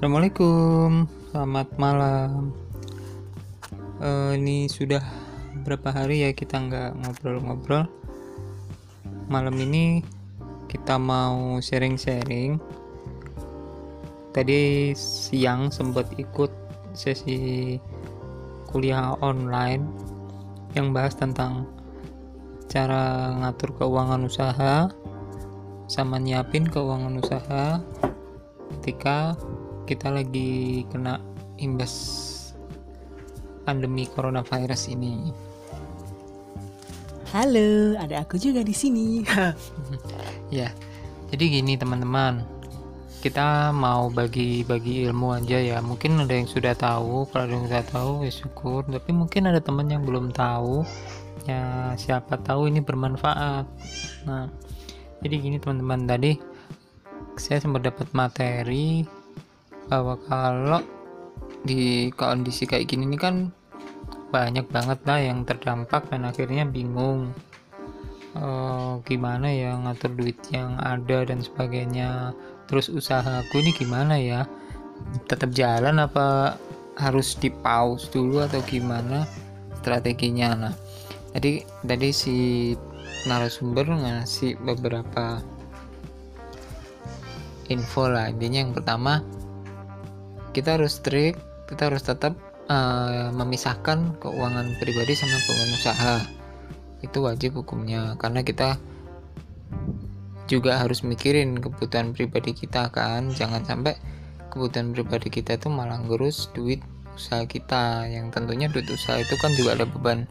[0.00, 2.56] Assalamualaikum, selamat malam.
[4.00, 5.04] Eh, ini sudah
[5.60, 7.84] berapa hari ya kita nggak ngobrol-ngobrol.
[9.28, 10.00] Malam ini
[10.72, 12.56] kita mau sharing-sharing.
[14.32, 16.48] Tadi siang sempat ikut
[16.96, 17.76] sesi
[18.72, 19.84] kuliah online
[20.72, 21.68] yang bahas tentang
[22.72, 24.88] cara ngatur keuangan usaha
[25.92, 27.84] sama nyiapin keuangan usaha
[28.80, 29.36] ketika
[29.90, 31.18] kita lagi kena
[31.58, 31.90] imbas
[33.66, 35.34] pandemi coronavirus ini.
[37.34, 39.26] Halo, ada aku juga di sini.
[40.50, 40.74] Ya,
[41.30, 42.42] jadi gini teman-teman,
[43.22, 45.78] kita mau bagi-bagi ilmu aja ya.
[45.78, 48.82] Mungkin ada yang sudah tahu, kalau ada yang sudah tahu ya syukur.
[48.82, 50.82] Tapi mungkin ada teman yang belum tahu,
[51.46, 53.62] ya siapa tahu ini bermanfaat.
[54.26, 54.50] Nah,
[55.22, 56.34] jadi gini teman-teman tadi
[57.38, 59.06] saya sempat dapat materi
[59.90, 60.80] bahwa kalau
[61.66, 63.50] di kondisi kayak gini ini kan
[64.30, 67.34] banyak banget lah yang terdampak dan akhirnya bingung.
[68.30, 72.30] Eh, gimana ya ngatur duit yang ada dan sebagainya.
[72.70, 74.46] Terus usahaku ini gimana ya?
[75.26, 76.54] Tetap jalan apa
[76.94, 79.26] harus di pause dulu atau gimana
[79.82, 80.54] strateginya?
[80.54, 80.74] Nah
[81.34, 82.36] jadi tadi si
[83.26, 85.42] narasumber ngasih beberapa
[87.66, 88.30] info lah.
[88.30, 89.26] Intinya yang pertama
[90.50, 91.38] kita harus strict
[91.70, 92.34] kita harus tetap
[92.66, 96.14] uh, memisahkan keuangan pribadi sama keuangan usaha.
[97.00, 98.74] Itu wajib hukumnya karena kita
[100.50, 103.30] juga harus mikirin kebutuhan pribadi kita kan.
[103.30, 103.94] Jangan sampai
[104.50, 106.82] kebutuhan pribadi kita itu malah ngurus duit
[107.14, 110.26] usaha kita yang tentunya duit usaha itu kan juga ada beban.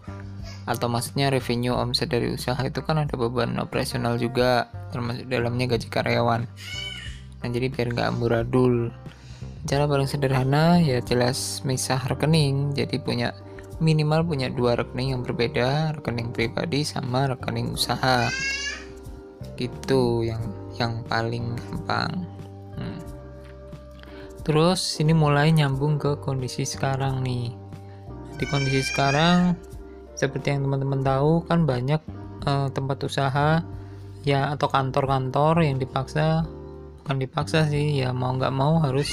[0.67, 5.88] Atau maksudnya revenue omset dari usaha itu kan ada beban operasional juga termasuk dalamnya gaji
[5.88, 6.45] karyawan.
[7.40, 8.92] Nah jadi biar nggak amburadul
[9.68, 12.72] cara paling sederhana ya jelas misah rekening.
[12.78, 13.36] Jadi punya
[13.80, 18.30] minimal punya dua rekening yang berbeda rekening pribadi sama rekening usaha.
[19.59, 20.44] Gitu yang
[20.80, 22.24] yang paling gampang.
[22.80, 23.02] Hmm.
[24.48, 27.52] terus ini mulai nyambung ke kondisi sekarang nih.
[28.40, 29.59] Di kondisi sekarang
[30.16, 32.00] seperti yang teman-teman tahu kan banyak
[32.48, 33.64] uh, tempat usaha
[34.28, 36.44] ya atau kantor-kantor yang dipaksa
[37.00, 39.08] bukan dipaksa sih ya mau nggak mau harus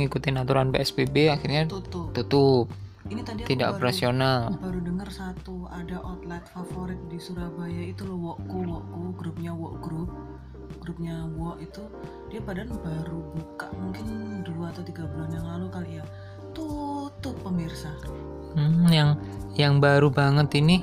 [0.00, 2.10] ngikutin aturan PSBB akhirnya Tutup.
[2.10, 2.66] tutup.
[3.02, 4.40] Ini tadi tidak baru- operasional.
[4.56, 10.10] Baru dengar satu ada outlet favorit di Surabaya itu loh Wokku Wokku grupnya Wok Group
[10.78, 11.82] grupnya Wok itu.
[12.28, 14.06] Dia padahal baru buka mungkin
[14.42, 16.04] dua atau tiga bulan yang lalu kali ya.
[16.50, 17.90] Tutup pemirsa.
[18.52, 19.14] Hmm, yang
[19.54, 20.82] yang baru banget ini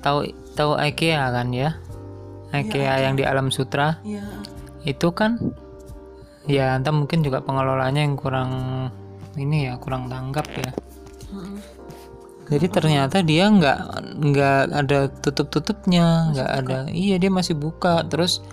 [0.00, 1.78] tahu tahu IKEA kan ya?
[2.50, 3.04] IKEA IKEA.
[3.04, 4.00] yang di Alam Sutra.
[4.02, 4.24] Ya
[4.82, 5.38] itu kan
[6.50, 8.50] ya entah mungkin juga pengelolanya yang kurang
[9.38, 10.70] ini ya kurang tanggap ya.
[12.52, 13.78] Jadi ternyata dia nggak
[14.20, 18.04] nggak ada tutup tutupnya nggak ada iya dia masih buka.
[18.06, 18.44] Terus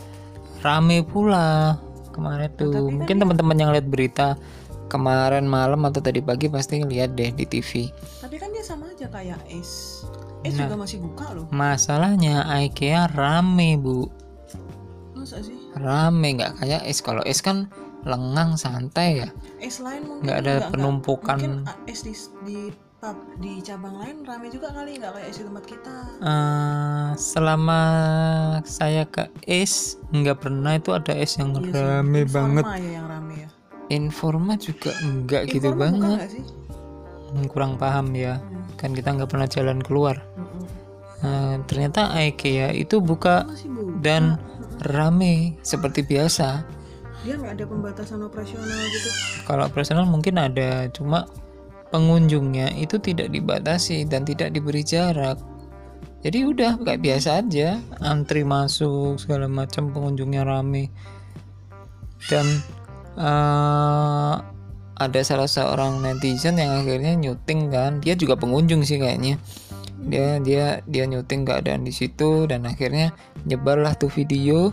[0.63, 1.75] rame pula
[2.15, 2.71] kemarin tuh.
[2.71, 4.39] Tapi kan mungkin teman-teman yang lihat berita
[4.89, 7.93] kemarin malam atau tadi pagi pasti lihat deh di TV
[8.25, 10.01] tapi kan dia sama aja kayak Ace
[10.41, 10.65] Ace Nah.
[10.65, 11.45] juga masih buka loh.
[11.53, 14.09] masalahnya IKEA rame bu.
[15.13, 16.99] Masa sih rame nggak kayak es.
[16.99, 17.69] Kalau es kan
[18.07, 19.29] lengang santai ya.
[19.59, 21.37] Ace lain mungkin nggak ada enggak, penumpukan.
[21.39, 22.13] mungkin Ace di,
[22.47, 22.59] di
[22.99, 25.95] pub di cabang lain rame juga kali nggak kayak Ace di tempat kita.
[26.19, 27.81] Eh, selama
[28.63, 30.75] saya ke es nggak pernah.
[30.75, 32.65] Itu ada es yang Iya sih, rame Informa banget.
[32.65, 33.49] ya yang rame ya.
[33.89, 36.29] Informa juga enggak gitu Informa buka banget.
[36.31, 36.43] sih?
[37.29, 38.39] Hmm, kurang paham ya.
[38.39, 38.57] Hmm.
[38.79, 40.23] kan kita nggak pernah jalan keluar.
[40.39, 40.63] Mm-mm.
[41.19, 43.99] Eh, ternyata IKEA itu buka buka.
[43.99, 44.39] dan.
[44.87, 46.63] Rame seperti biasa.
[47.27, 49.09] Dia nggak ada pembatasan operasional gitu.
[49.43, 51.27] Kalau operasional mungkin ada cuma
[51.91, 55.35] pengunjungnya itu tidak dibatasi dan tidak diberi jarak.
[56.23, 57.79] Jadi udah kayak biasa aja.
[57.99, 60.91] Antri masuk segala macam pengunjungnya rame.
[62.27, 62.45] Dan
[63.19, 64.35] eh,
[64.99, 67.99] ada salah seorang netizen yang akhirnya nyuting kan.
[67.99, 69.39] Dia juga pengunjung sih kayaknya
[70.07, 73.11] dia dia dia nyuting keadaan di situ dan akhirnya
[73.43, 74.71] nyebarlah tuh video.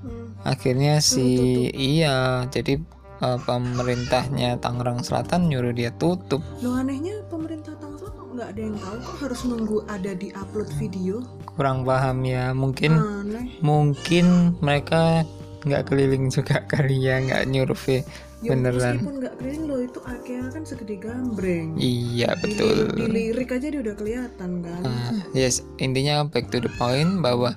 [0.00, 0.32] Hmm.
[0.48, 2.80] akhirnya si iya jadi
[3.20, 6.40] eh, pemerintahnya Tangerang Selatan nyuruh dia tutup.
[6.64, 8.96] Lo anehnya pemerintah Tangsel kok nggak ada yang tahu?
[9.04, 11.20] Kok harus nunggu ada di upload video?
[11.44, 13.60] Kurang paham ya mungkin aneh.
[13.60, 15.28] mungkin mereka
[15.68, 18.00] nggak keliling juga kali ya nggak nyurvei
[18.40, 23.52] ya beneran meskipun nggak keliling lo itu IKEA kan segede gambreng iya betul di lirik
[23.52, 27.52] aja dia udah kelihatan kan Nah, yes intinya back to the point bahwa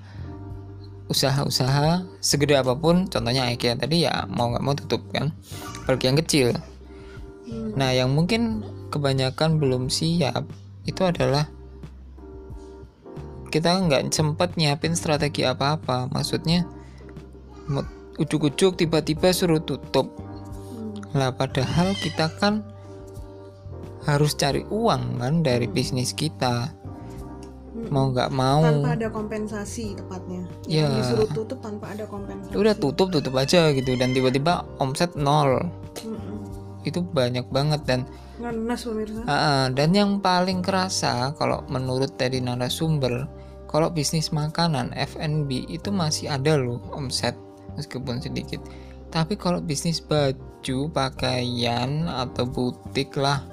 [1.07, 5.31] usaha-usaha segede apa pun contohnya IKEA tadi ya mau nggak mau tutup kan
[5.83, 6.50] apalagi yang kecil
[7.44, 7.75] Hmm.
[7.75, 10.47] Nah, yang mungkin kebanyakan belum siap
[10.88, 11.51] itu adalah
[13.51, 16.09] kita nggak sempat nyiapin strategi apa-apa.
[16.09, 16.65] Maksudnya
[18.18, 20.09] ujuk-ujuk tiba-tiba suruh tutup.
[21.13, 21.19] Hmm.
[21.21, 22.65] Lah padahal kita kan
[24.04, 25.75] harus cari uang kan dari Hmm.
[25.77, 26.74] bisnis kita.
[27.74, 27.88] Hmm.
[27.89, 28.62] Mau nggak mau.
[28.62, 30.86] tanpa ada kompensasi tepatnya Ya.
[30.89, 35.62] yang disuruh tutup tanpa ada kompensasi Udah tutup tutup aja gitu dan tiba-tiba omset nol.
[36.04, 36.42] Mm-mm.
[36.83, 38.06] Itu banyak banget dan
[38.38, 43.30] ngenes pemirsa ah, dan yang paling kerasa kalau menurut dari narasumber,
[43.69, 47.38] kalau bisnis makanan F&B itu masih ada loh omset
[47.74, 48.60] meskipun sedikit.
[49.10, 50.38] Tapi kalau bisnis baju,
[50.92, 53.44] pakaian atau butik lah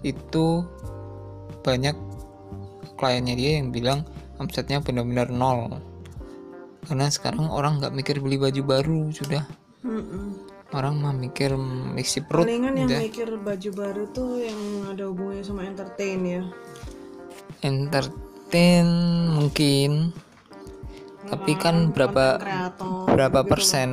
[0.00, 0.62] itu
[1.60, 1.96] banyak
[2.96, 4.06] kliennya dia yang bilang
[4.40, 5.82] omsetnya benar-benar nol.
[6.86, 9.42] Karena sekarang orang nggak mikir beli baju baru sudah
[9.86, 10.34] Mm-mm.
[10.74, 11.54] orang mah mikir
[11.94, 13.00] isi perut palingan yang udah.
[13.06, 14.60] mikir baju baru tuh yang
[14.90, 16.42] ada hubungannya sama entertain ya
[17.62, 18.88] entertain
[19.30, 20.10] mungkin
[21.26, 23.50] tapi kan berapa kreator berapa gitu.
[23.50, 23.88] persen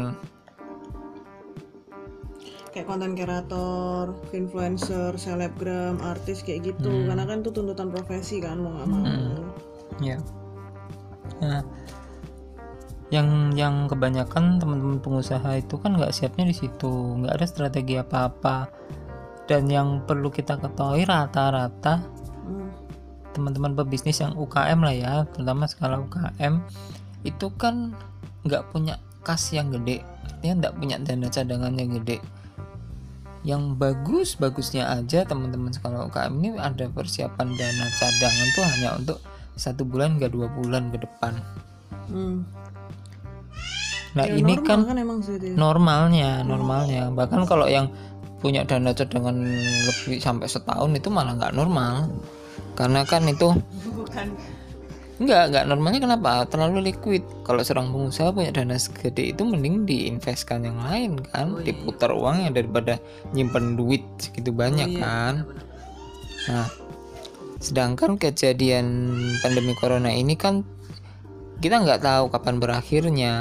[2.73, 6.89] kayak konten kreator influencer selebgram artis kayak gitu.
[6.89, 7.13] Hmm.
[7.13, 9.05] karena kan itu tuntutan profesi kan mau nggak mau.
[10.01, 10.17] Ya
[11.39, 11.61] nah
[13.13, 16.89] yang yang kebanyakan teman-teman pengusaha itu kan nggak siapnya di situ.
[17.21, 18.67] Nggak ada strategi apa-apa.
[19.45, 22.01] Dan yang perlu kita ketahui rata-rata
[22.43, 22.75] Hmm.
[23.31, 26.59] teman-teman pebisnis yang UKM lah ya terutama skala UKM
[27.23, 27.95] itu kan
[28.43, 30.03] nggak punya kas yang gede.
[30.27, 32.19] Artinya nggak punya dana cadangan yang gede
[33.43, 35.71] yang bagus bagusnya aja teman-teman.
[35.75, 39.17] Skala UKM ini ada persiapan dana cadangan tuh hanya untuk
[39.59, 41.33] satu bulan nggak dua bulan ke depan.
[42.09, 42.43] Hmm.
[44.13, 47.03] nah Ya, ini normal kan kan emang sih normalnya normalnya.
[47.11, 47.91] Bahkan kalau yang
[48.39, 49.35] punya dana cadangan
[49.87, 52.11] lebih sampai setahun itu malah nggak normal.
[52.73, 53.51] Karena kan itu
[53.97, 54.27] bukan
[55.21, 56.31] Enggak, enggak normalnya kenapa?
[56.49, 57.21] Terlalu liquid.
[57.45, 62.09] Kalau seorang pengusaha punya dana segede itu mending diinvestkan yang lain kan, Oh, iya, diputar
[62.09, 62.97] uangnya daripada
[63.29, 65.33] nyimpen duit segitu banyak Oh, iya, kan.
[66.49, 66.67] Nah,
[67.61, 69.13] sedangkan kejadian
[69.45, 70.65] pandemi corona ini kan
[71.61, 73.33] kita nggak tahu kapan berakhirnya.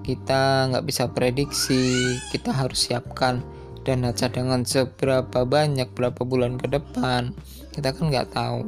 [0.00, 2.16] Kita nggak bisa prediksi.
[2.30, 3.42] Kita harus siapkan
[3.84, 7.36] dana cadangan seberapa banyak berapa bulan ke depan.
[7.74, 8.64] Kita kan nggak tahu.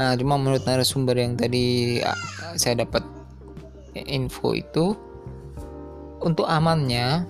[0.00, 2.16] Nah, cuma menurut narasumber yang tadi ah,
[2.56, 3.04] saya dapat
[3.92, 4.96] info itu
[6.24, 7.28] untuk amannya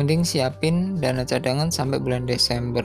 [0.00, 2.80] mending siapin dana cadangan sampai bulan Desember.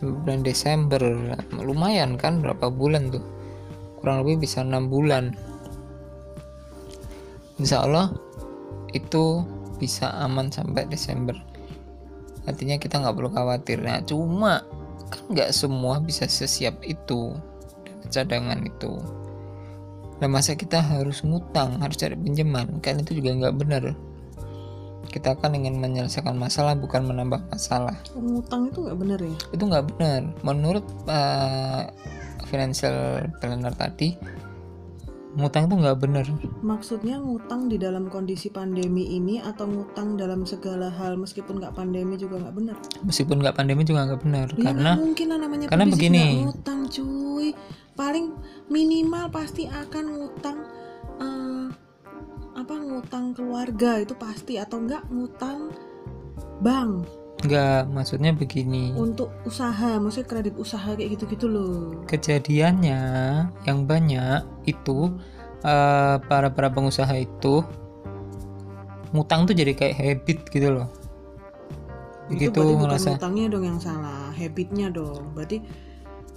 [0.00, 1.04] Bulan Desember
[1.52, 3.20] lumayan kan berapa bulan tuh?
[4.00, 5.36] Kurang lebih bisa enam bulan.
[7.60, 8.08] Insya Allah
[8.96, 9.44] itu
[9.76, 11.36] bisa aman sampai Desember.
[12.48, 13.84] Artinya kita nggak perlu khawatir.
[13.84, 14.64] Nah cuma
[15.10, 17.34] kan nggak semua bisa sesiap itu
[18.10, 18.98] cadangan itu.
[20.20, 23.84] Nah masa kita harus ngutang harus cari pinjaman kan itu juga nggak benar.
[25.10, 27.98] Kita kan ingin menyelesaikan masalah bukan menambah masalah.
[28.14, 29.36] Ngutang itu nggak bener ya?
[29.50, 30.20] Itu nggak benar.
[30.46, 31.90] Menurut uh,
[32.46, 34.14] financial planner tadi
[35.30, 36.26] ngutang itu nggak benar
[36.60, 42.18] maksudnya ngutang di dalam kondisi pandemi ini atau ngutang dalam segala hal meskipun nggak pandemi
[42.18, 42.76] juga nggak bener?
[43.06, 46.18] Meskipun nggak pandemi juga nggak benar Ya, karena nggak mungkin lah namanya karena begini.
[46.18, 47.48] nggak ngutang cuy.
[47.94, 48.26] Paling
[48.72, 50.58] minimal pasti akan ngutang
[51.22, 51.66] eh,
[52.58, 55.70] apa ngutang keluarga itu pasti atau enggak ngutang
[56.58, 57.06] bank
[57.44, 58.92] nggak maksudnya begini.
[58.96, 62.04] Untuk usaha maksudnya kredit usaha kayak gitu-gitu loh.
[62.06, 63.02] Kejadiannya
[63.64, 65.14] yang banyak itu
[65.64, 67.64] eh, para para pengusaha itu
[69.10, 70.88] ngutang tuh jadi kayak habit gitu loh.
[72.30, 73.08] Itu begitu berarti bukan ngerasa.
[73.16, 75.22] ngutangnya dong yang salah habitnya dong.
[75.34, 75.56] Berarti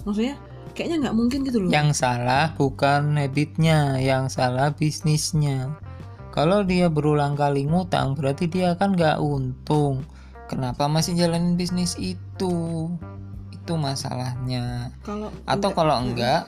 [0.08, 0.36] maksudnya
[0.74, 1.70] kayaknya nggak mungkin gitu loh.
[1.70, 5.78] Yang salah bukan habitnya yang salah bisnisnya.
[6.34, 10.02] Kalau dia berulang kali ngutang berarti dia kan nggak untung
[10.48, 12.90] kenapa masih jalanin bisnis itu
[13.54, 16.42] itu masalahnya kalau atau enggak- kalau enggak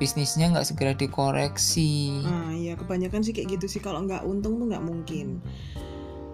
[0.00, 4.66] bisnisnya nggak segera dikoreksi Nah, ya kebanyakan sih kayak gitu sih kalau nggak untung tuh
[4.66, 5.38] nggak mungkin.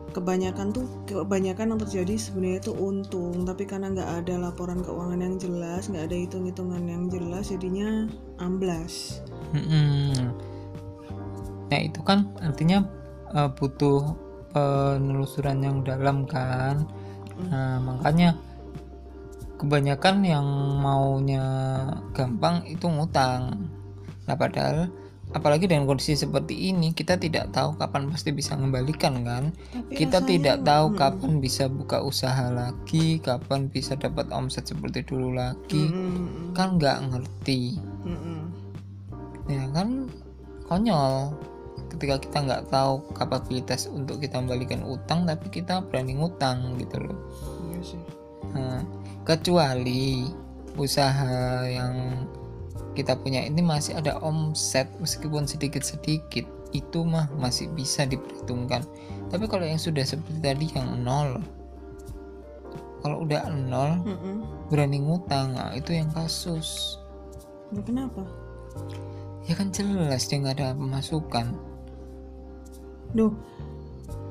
[0.08, 5.36] Kebanyakan tuh kebanyakan yang terjadi sebenarnya itu untung, tapi karena nggak ada laporan keuangan yang
[5.36, 8.08] jelas, nggak ada hitung-hitungan yang jelas, jadinya
[8.40, 9.20] amblas.
[9.52, 10.32] Mm-mm.
[11.68, 12.88] Nah itu kan artinya
[13.36, 14.16] eh, butuh
[14.56, 16.88] penelusuran yang dalam kan.
[17.46, 18.34] Nah makanya
[19.58, 20.46] kebanyakan yang
[20.82, 21.44] maunya
[22.14, 23.70] gampang itu ngutang.
[24.26, 24.90] Nah padahal
[25.36, 30.24] apalagi dengan kondisi seperti ini kita tidak tahu kapan pasti bisa mengembalikan kan Tapi kita
[30.24, 31.00] tidak tahu Mm-mm.
[31.00, 36.56] kapan bisa buka usaha lagi kapan bisa dapat omset seperti dulu lagi Mm-mm.
[36.56, 37.76] kan nggak ngerti
[38.08, 38.40] Mm-mm.
[39.52, 40.08] ya kan
[40.64, 41.36] konyol
[41.98, 47.18] ketika kita nggak tahu kapabilitas untuk kita membalikan utang tapi kita berani ngutang gitu loh
[47.68, 48.02] Iya sih.
[48.54, 48.80] Nah,
[49.26, 50.30] kecuali
[50.78, 52.24] usaha yang
[52.94, 58.82] kita punya ini masih ada omset meskipun sedikit-sedikit itu mah masih bisa diperhitungkan
[59.30, 61.38] tapi kalau yang sudah seperti tadi yang nol
[63.02, 64.36] kalau udah nol Mm-mm.
[64.68, 66.98] berani ngutang nah, itu yang kasus
[67.86, 68.26] kenapa?
[69.46, 71.54] ya kan jelas dia nggak ada pemasukan
[73.16, 73.32] Duh,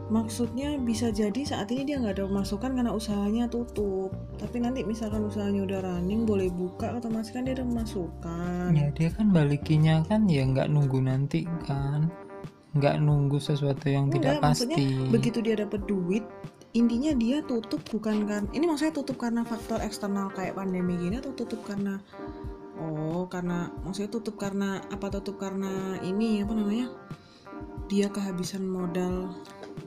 [0.07, 4.13] maksudnya bisa jadi saat ini dia nggak ada pemasukan karena usahanya tutup.
[4.37, 8.69] Tapi nanti misalkan usahanya udah running, boleh buka, otomatis kan dia ada pemasukan.
[8.75, 12.11] ya dia kan balikinya kan ya nggak nunggu nanti kan
[12.77, 16.23] nggak nunggu sesuatu yang tidak Enggak, maksudnya pasti Begitu dia dapat duit,
[16.77, 18.43] intinya dia tutup bukan kan?
[18.53, 21.97] Ini maksudnya tutup karena faktor eksternal kayak pandemi gini atau tutup karena
[22.77, 26.93] Oh, karena maksudnya tutup karena apa tutup karena ini apa namanya?
[27.87, 29.31] Dia kehabisan modal.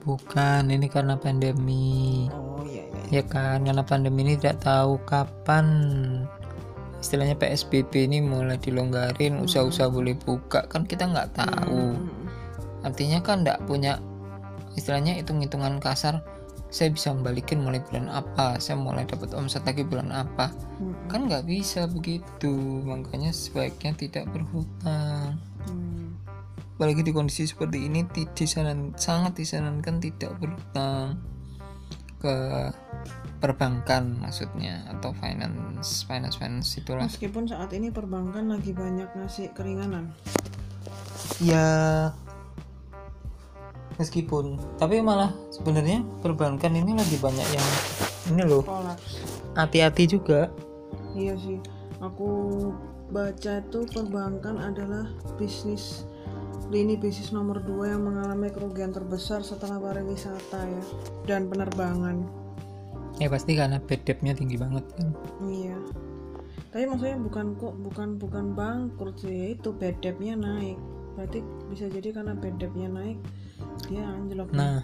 [0.01, 3.21] bukan ini karena pandemi Oh iya iya.
[3.21, 5.67] ya kan karena pandemi ini tidak tahu kapan
[6.97, 9.45] istilahnya PSBB ini mulai dilonggarin Hmm.
[9.45, 12.25] usaha-usaha boleh buka kan kita nggak tahu Hmm.
[12.81, 14.01] artinya kan nggak punya
[14.73, 16.25] istilahnya hitung-hitungan kasar
[16.71, 20.49] saya bisa membalikin mulai bulan apa saya mulai dapat omset lagi bulan apa
[20.81, 20.97] Hmm.
[21.13, 22.49] kan nggak bisa begitu
[22.81, 25.37] makanya sebaiknya tidak berhutang
[25.69, 26.10] Hmm.
[26.81, 31.13] Apalagi di kondisi seperti ini disaran, sangat disarankan tidak berhutang
[32.17, 32.33] ke
[33.37, 40.09] perbankan maksudnya atau finance finance finance itulah Meskipun saat ini perbankan lagi banyak ngasih keringanan.
[41.37, 42.09] ya
[44.01, 47.69] meskipun tapi malah sebenarnya perbankan ini lagi banyak yang
[48.33, 48.65] ini loh
[49.53, 50.49] hati-hati juga
[51.11, 51.59] Iya sih.
[51.99, 52.29] Aku
[53.11, 56.07] baca tuh perbankan adalah bisnis
[56.71, 60.83] lini bisnis nomor dua yang mengalami kerugian terbesar setelah pariwisata ya
[61.27, 62.23] dan penerbangan.
[63.19, 65.11] ya pasti karena bad debt-nya tinggi banget kan
[65.45, 65.77] Iya.
[66.71, 70.79] Tapi maksudnya bukan kok bukan bukan bangkrut sih itu bad debt-nya naik.
[71.19, 73.19] Berarti bisa jadi karena bad debt-nya naik
[73.91, 74.49] dia anjlok.
[74.55, 74.79] nah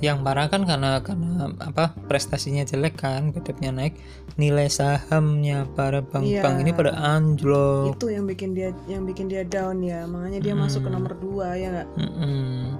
[0.00, 3.98] yang parah kan karena karena apa prestasinya jelek kan bad debt-nya naik
[4.34, 6.62] nilai sahamnya para bank-bank Iya.
[6.62, 10.04] ini pada anjlok itu yang bikin dia yang bikin dia down ya.
[10.04, 10.96] Makanya dia masuk ke Hmm.
[10.96, 11.88] nomor dua ya nggak?
[11.96, 12.78] Mm-mm.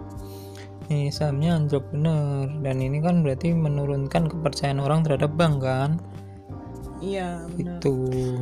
[0.88, 5.90] Ini sahamnya anjlok bener dan ini kan berarti menurunkan kepercayaan orang terhadap bank kan
[6.98, 7.78] Iya benar.
[7.78, 7.94] itu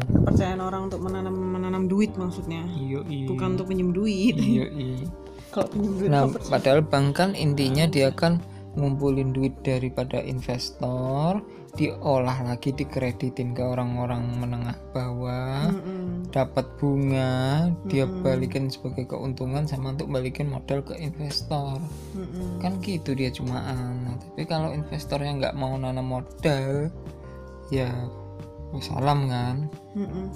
[0.06, 2.64] Kepercayaan orang untuk menanam menanam duit maksudnya.
[3.26, 4.33] bukan untuk pinjem duit
[5.52, 8.40] kalau duit nah padahal bank kan intinya dia kan
[8.76, 11.40] ngumpulin duit daripada investor
[11.76, 16.28] diolah lagi dikreditin ke orang-orang menengah bawah Mm-mm.
[16.33, 18.25] dapat bunga dia Mm-mm.
[18.25, 21.80] balikin sebagai keuntungan sama untuk balikin modal ke investor
[22.16, 22.61] Mm-mm.
[22.64, 26.88] kan gitu dia cuma nah, tapi kalau investornya nggak mau nanam modal
[27.68, 27.92] ya
[28.76, 29.56] salam kan
[29.97, 30.28] Mm-mm.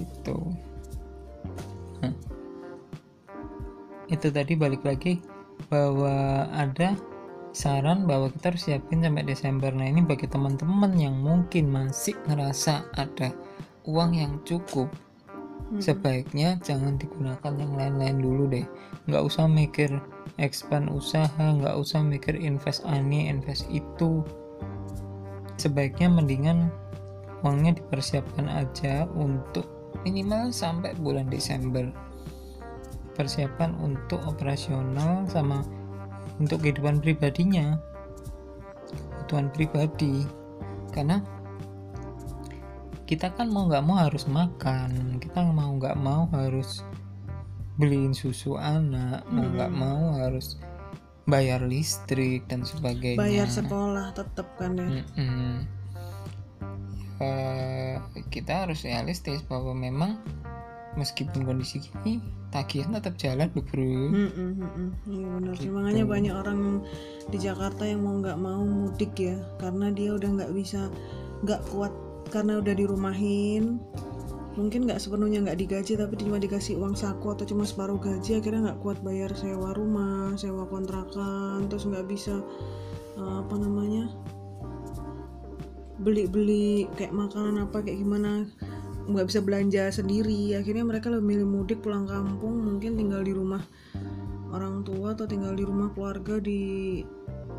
[0.00, 0.36] itu
[2.02, 2.12] Nah,
[4.12, 5.18] itu tadi balik lagi
[5.72, 6.94] bahwa ada
[7.56, 9.72] saran bahwa kita harus siapin sampai Desember.
[9.72, 13.32] Nah ini bagi teman-teman yang mungkin masih ngerasa ada
[13.88, 14.92] uang yang cukup
[15.72, 15.80] Mm-mm.
[15.80, 18.68] sebaiknya jangan digunakan yang lain-lain dulu deh.
[19.08, 19.88] Nggak usah mikir
[20.36, 24.20] expand usaha nggak usah mikir invest ini invest itu.
[25.56, 26.68] Sebaiknya mendingan
[27.40, 29.64] uangnya dipersiapkan aja untuk
[30.04, 31.88] minimal sampai bulan Desember.
[33.16, 35.64] Persiapan untuk operasional sama
[36.40, 37.80] untuk kehidupan pribadinya.
[38.92, 40.24] Kebutuhan pribadi.
[40.94, 41.20] Karena
[43.06, 45.20] kita kan mau nggak mau harus makan.
[45.22, 46.82] Kita mau nggak mau harus
[47.76, 49.22] beliin susu anak.
[49.28, 50.58] Mau nggak mau harus
[51.26, 53.18] bayar listrik dan sebagainya.
[53.18, 55.02] Bayar sekolah tetap kan ya.
[55.02, 55.66] Mm-mm.
[57.16, 57.96] Eh,
[58.28, 60.20] kita harus realistis bahwa memang
[60.96, 62.18] meskipun kondisi gini
[62.50, 64.88] tagihan tetap jalan loh bro Mm-mm, mm-mm.
[65.06, 65.68] iya benar Gitu.
[65.70, 66.60] makanya banyak orang
[67.28, 70.88] di Jakarta yang mau nggak mau mudik ya karena dia udah nggak bisa
[71.44, 71.92] nggak kuat
[72.32, 73.76] karena udah dirumahin
[74.56, 78.72] mungkin nggak sepenuhnya nggak digaji tapi cuma dikasih uang saku atau cuma separuh gaji akhirnya
[78.72, 82.40] nggak kuat bayar sewa rumah sewa kontrakan terus nggak bisa
[83.20, 84.08] eh, apa namanya
[86.00, 88.48] beli-beli kayak makanan apa kayak gimana
[89.06, 90.54] nggak bisa belanja sendiri.
[90.58, 93.62] Akhirnya mereka lebih milih mudik pulang kampung mungkin tinggal di rumah
[94.50, 97.02] orang tua atau tinggal di rumah keluarga di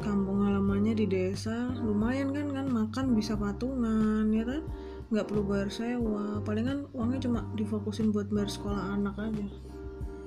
[0.03, 1.71] kampung halamannya di desa.
[1.79, 4.63] Lumayan kan kan makan bisa patungan ya kan?
[5.07, 6.43] Nggak perlu bayar sewa.
[6.43, 9.47] Palingan uangnya cuma difokusin buat bayar sekolah anak aja.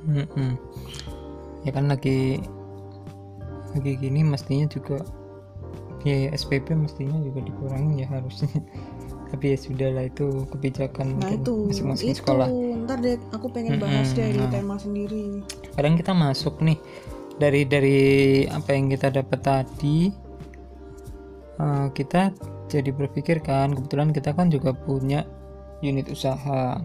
[0.00, 0.56] Mm-mm.
[1.60, 2.40] ya kan lagi
[3.76, 5.04] lagi gini mestinya juga
[6.00, 8.48] biaya SPP mestinya juga dikurangin ya harusnya
[9.30, 11.54] tapi ya sudah lah itu kebijakan nah mungkin itu.
[11.70, 12.48] masing-masing itu sekolah.
[12.84, 14.50] ntar deh aku pengen bahas Mm-mm, deh di nah.
[14.50, 15.24] tema sendiri.
[15.78, 16.78] Kadang kita masuk nih
[17.38, 18.00] dari dari
[18.50, 20.10] apa yang kita dapat tadi
[21.62, 22.34] eh, kita
[22.66, 25.22] jadi berpikir kan kebetulan kita kan juga punya
[25.80, 26.82] unit usaha.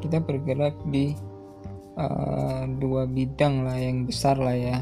[0.00, 1.12] Kita bergerak di
[2.00, 4.80] eh, dua bidang lah yang besar lah ya.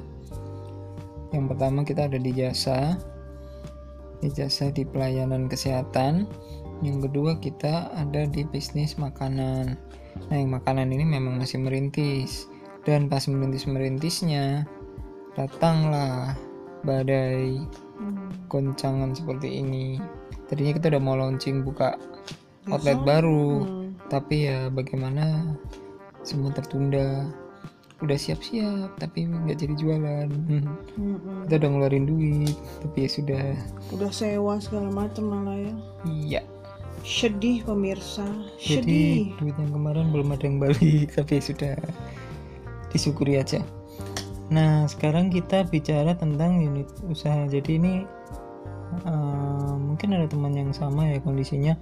[1.35, 2.95] Yang pertama kita ada di jasa
[4.21, 6.29] di jasa di pelayanan kesehatan.
[6.83, 9.79] Yang kedua kita ada di bisnis makanan.
[10.31, 12.47] Nah yang makanan ini memang masih merintis.
[12.85, 14.69] Dan pas merintis-merintisnya
[15.35, 16.37] datanglah
[16.85, 18.27] badai Hmm.
[18.51, 20.03] goncangan seperti ini.
[20.51, 21.95] Tadinya kita udah mau launching buka
[22.67, 23.63] outlet baru.
[23.63, 25.55] Hmm, tapi ya bagaimana
[26.27, 27.31] semua tertunda
[28.05, 30.29] udah siap-siap tapi nggak jadi jualan.
[30.29, 30.63] Hmm,
[30.97, 31.49] hmm.
[31.49, 33.45] kita udah ngeluarin duit tapi ya sudah.
[33.91, 35.75] Udah sewa segala macam malah ya.
[36.05, 36.43] Iya.
[37.05, 38.25] Sedih pemirsa.
[38.61, 39.37] Jadi sedih.
[39.41, 41.77] duit yang kemarin belum ada yang balik tapi ya sudah.
[42.93, 43.65] Disyukuri aja.
[44.53, 47.49] Nah sekarang kita bicara tentang unit usaha.
[47.49, 47.95] Jadi ini
[49.03, 51.75] eh, mungkin ada teman yang sama ya kondisinya.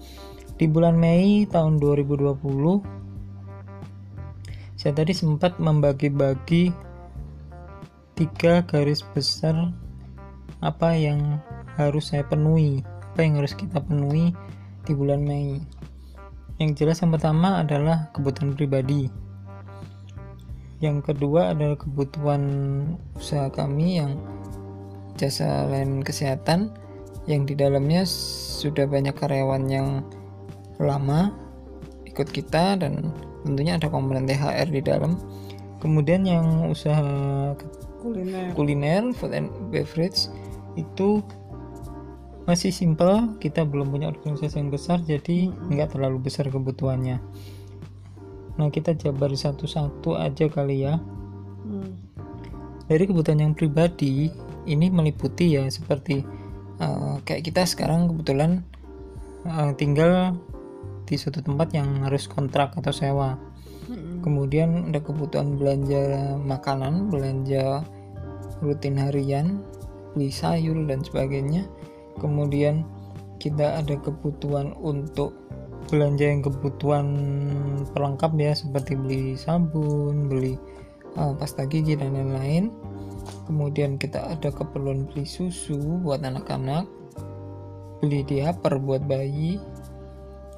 [0.57, 3.02] Di bulan Mei tahun 2020
[4.83, 6.75] saya tadi sempat membagi-bagi
[8.19, 9.71] tiga garis besar
[10.59, 11.39] apa yang
[11.79, 12.83] harus saya penuhi
[13.15, 14.35] apa yang harus kita penuhi
[14.83, 15.63] di bulan Mei.
[16.59, 19.07] Yang jelas yang pertama adalah kebutuhan pribadi.
[20.83, 22.43] Yang kedua adalah kebutuhan
[23.15, 24.19] usaha kami yang
[25.15, 26.75] jasa layanan kesehatan
[27.31, 30.03] yang di dalamnya sudah banyak karyawan yang
[30.83, 31.31] lama
[32.03, 35.19] ikut kita dan tentunya ada komponen THR di dalam.
[35.83, 37.03] Kemudian yang usaha
[37.99, 38.55] kuliner.
[38.55, 40.31] kuliner food and beverage
[40.79, 41.23] itu
[42.47, 43.39] masih simple.
[43.43, 47.19] Kita belum punya organisasi yang besar jadi nggak terlalu besar kebutuhannya.
[48.59, 50.99] Nah kita jabar satu-satu aja kali ya.
[51.63, 51.95] Hmm.
[52.91, 54.35] dari kebutuhan yang pribadi
[54.67, 56.27] ini meliputi ya seperti
[56.83, 58.67] eh, kayak kita sekarang kebetulan
[59.47, 60.35] eh, tinggal
[61.13, 63.37] di suatu tempat yang harus kontrak atau sewa.
[63.83, 64.23] Hmm.
[64.23, 67.83] kemudian ada kebutuhan belanja makanan belanja
[68.63, 69.59] rutin harian
[70.17, 71.69] beli sayur dan sebagainya.
[72.17, 72.87] Kemudian
[73.43, 75.35] kita ada kebutuhan untuk
[75.91, 77.07] belanja yang kebutuhan
[77.91, 80.55] pelengkap ya seperti beli sabun beli
[81.19, 82.71] uh, pasta gigi dan lain-lain.
[83.51, 86.87] Kemudian kita ada keperluan beli susu buat anak-anak
[88.03, 89.63] beli diaper buat bayi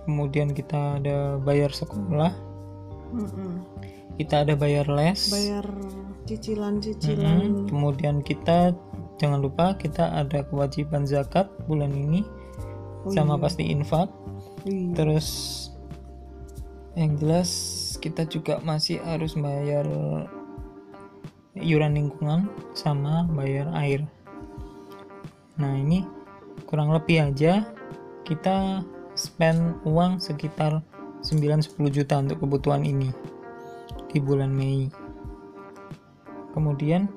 [0.04, 2.32] kemudian kita ada bayar sekolah
[3.14, 3.64] Mm-mm.
[4.16, 6.24] kita ada bayar les bayar Mm-mm.
[6.24, 8.72] cicilan-cicilan kemudian kita
[9.18, 12.24] jangan lupa kita ada kewajiban zakat bulan ini
[13.04, 13.42] Oh sama iya.
[13.44, 14.08] pasti infak
[14.64, 14.96] Iya.
[14.96, 15.28] terus
[16.96, 17.50] yang jelas
[18.00, 19.84] kita juga masih harus bayar
[21.52, 24.00] iuran lingkungan sama bayar air
[25.60, 26.00] nah ini
[26.64, 27.68] kurang lebih aja
[28.24, 28.80] kita
[29.14, 30.82] spend uang sekitar
[31.24, 33.10] 9-10 juta untuk kebutuhan ini
[34.12, 34.92] di bulan Mei.
[36.54, 37.10] Kemudian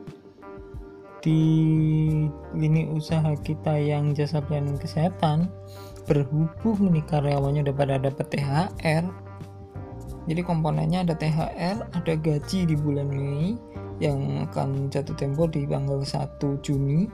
[1.22, 1.44] di
[2.56, 5.50] lini usaha kita yang jasa pelayanan kesehatan
[6.08, 9.04] berhubung nih karyawannya udah pada dapat THR
[10.28, 13.60] jadi komponennya ada THR ada gaji di bulan Mei
[14.00, 17.12] yang akan jatuh tempo di tanggal 1 Juni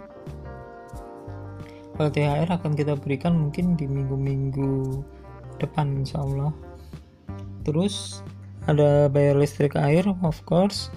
[1.94, 5.02] kalau THR akan kita berikan mungkin di minggu-minggu
[5.62, 6.52] depan insya Allah.
[7.64, 8.26] Terus
[8.66, 10.90] ada bayar listrik air of course.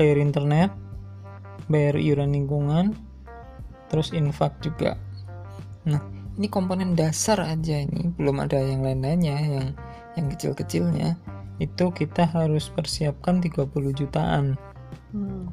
[0.00, 0.72] Bayar internet.
[1.68, 2.96] Bayar iuran lingkungan.
[3.92, 4.96] Terus infak juga.
[5.84, 6.00] Nah
[6.40, 8.08] ini komponen dasar aja ini.
[8.16, 9.68] Belum ada yang lain-lainnya yang
[10.16, 11.20] yang kecil-kecilnya.
[11.60, 14.56] Itu kita harus persiapkan 30 jutaan.
[15.12, 15.52] Hmm.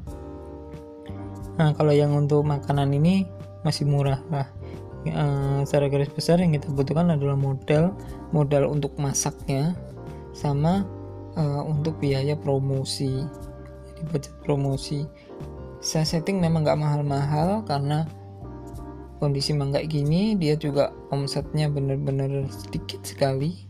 [1.60, 3.28] Nah, kalau yang untuk makanan ini
[3.62, 4.48] masih murah lah.
[5.08, 7.96] Eh, secara garis besar yang kita butuhkan adalah modal,
[8.36, 9.72] modal untuk masaknya,
[10.36, 10.84] sama
[11.36, 13.24] eh, untuk biaya promosi.
[13.88, 15.08] Jadi budget promosi.
[15.80, 18.04] Saya setting memang nggak mahal-mahal karena
[19.16, 23.68] kondisi memang kayak gini, dia juga omsetnya bener-bener sedikit sekali.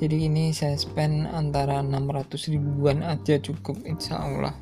[0.00, 4.56] jadi ini saya spend antara 600 ribuan aja cukup insya Allah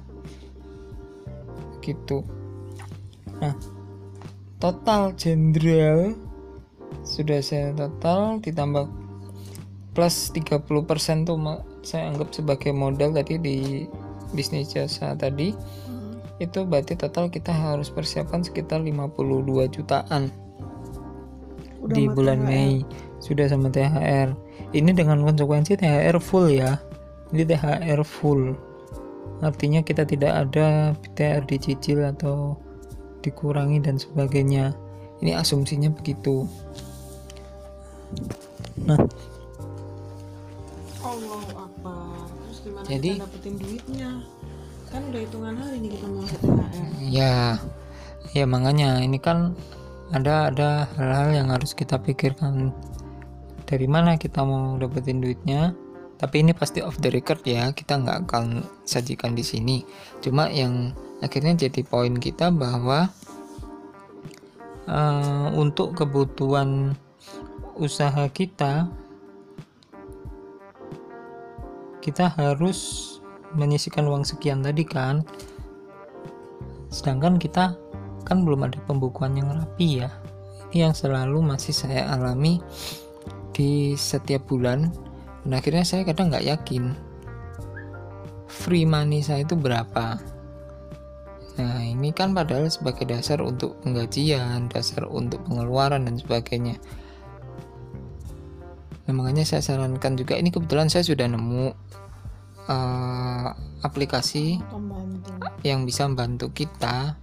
[1.78, 2.26] gitu
[3.38, 3.54] nah
[4.58, 6.16] total jenderal
[7.04, 8.88] sudah saya total ditambah
[9.92, 11.38] plus 30% tuh
[11.82, 13.58] saya anggap sebagai modal tadi di
[14.30, 15.50] bisnis jasa tadi.
[15.88, 16.20] Hmm.
[16.38, 20.30] itu berarti total kita harus persiapkan sekitar 52 jutaan
[21.82, 22.46] Udah di bulan THR.
[22.46, 22.86] Mei.
[23.18, 24.30] Sudah sama THR
[24.70, 26.78] ini dengan konsekuensi THR full ya.
[27.34, 28.54] Ini THR full.
[29.42, 32.54] Artinya kita tidak ada THR dicicil atau
[33.28, 34.72] dikurangi dan sebagainya.
[35.20, 36.48] Ini asumsinya begitu.
[38.88, 38.98] Nah.
[41.04, 41.94] Allah apa
[42.46, 43.10] terus gimana jadi?
[43.20, 44.10] Kita dapetin duitnya
[44.88, 47.60] kan udah hitungan hari nih kita mau THR ya.
[48.32, 49.52] Ya makanya ini kan
[50.08, 52.72] ada ada hal-hal yang harus kita pikirkan.
[53.68, 55.76] Dari mana kita mau dapetin duitnya?
[56.18, 57.70] Tapi ini pasti off the record ya.
[57.76, 59.76] Kita nggak akan sajikan di sini.
[60.24, 63.10] Cuma yang akhirnya jadi poin kita bahwa
[64.86, 66.94] uh, untuk kebutuhan
[67.78, 68.90] usaha kita
[72.02, 73.06] kita harus
[73.52, 75.20] menyisikan uang sekian tadi kan.
[76.88, 77.76] Sedangkan kita
[78.24, 80.10] kan belum ada pembukuan yang rapi ya.
[80.72, 82.64] Ini yang selalu masih saya alami
[83.52, 84.88] di setiap bulan.
[85.44, 86.96] Dan akhirnya saya kadang nggak yakin
[88.48, 90.16] free money saya itu berapa
[91.58, 96.78] nah ini kan padahal sebagai dasar untuk penggajian dasar untuk pengeluaran dan sebagainya.
[99.08, 101.74] Nah makanya saya sarankan juga ini kebetulan saya sudah nemu
[102.68, 103.48] uh,
[103.82, 104.60] aplikasi
[105.66, 107.18] yang bisa membantu kita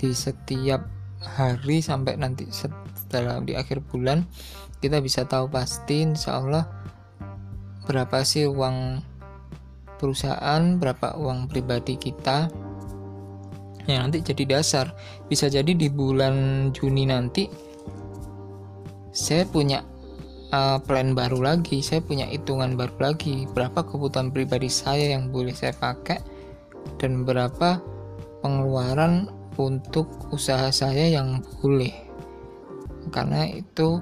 [0.00, 0.86] di setiap
[1.22, 4.26] hari sampai nanti setelah di akhir bulan
[4.82, 6.66] kita bisa tahu pasti insya Allah
[7.86, 9.02] berapa sih uang
[9.98, 12.50] perusahaan berapa uang pribadi kita
[13.90, 14.94] yang nanti jadi dasar.
[15.26, 17.48] Bisa jadi di bulan Juni nanti
[19.12, 19.84] saya punya
[20.52, 25.52] uh, plan baru lagi saya punya hitungan baru lagi berapa kebutuhan pribadi saya yang boleh
[25.52, 26.20] saya pakai
[26.96, 27.80] dan berapa
[28.40, 31.92] pengeluaran untuk usaha saya yang boleh.
[33.12, 34.00] Karena itu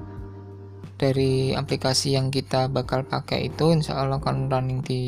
[1.01, 5.01] dari aplikasi yang kita bakal pakai itu insya Allah akan running di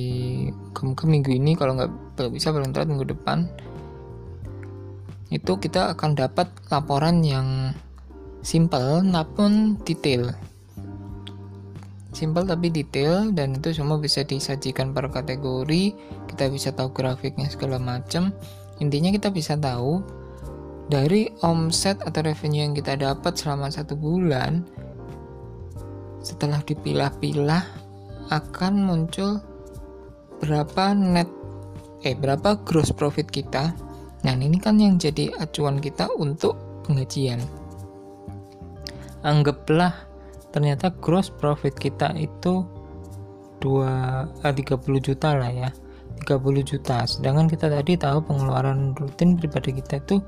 [0.82, 1.92] minggu ini kalau nggak
[2.32, 3.44] bisa paling telat minggu depan
[5.32, 7.72] itu kita akan dapat laporan yang
[8.44, 10.36] simple namun detail.
[12.12, 15.96] Simple tapi detail dan itu semua bisa disajikan per kategori.
[16.28, 18.36] Kita bisa tahu grafiknya segala macam.
[18.84, 20.04] Intinya kita bisa tahu
[20.92, 24.68] dari omset atau revenue yang kita dapat selama satu bulan
[26.20, 27.64] setelah dipilah-pilah
[28.28, 29.40] akan muncul
[30.44, 31.26] berapa net
[32.04, 33.72] eh berapa gross profit kita
[34.22, 36.54] nah ini kan yang jadi acuan kita untuk
[36.86, 37.42] penggajian
[39.22, 39.94] anggaplah
[40.50, 42.66] ternyata gross profit kita itu
[43.62, 45.70] 2 eh, 30 juta lah ya.
[46.26, 47.06] 30 juta.
[47.06, 50.18] Sedangkan kita tadi tahu pengeluaran rutin pribadi kita itu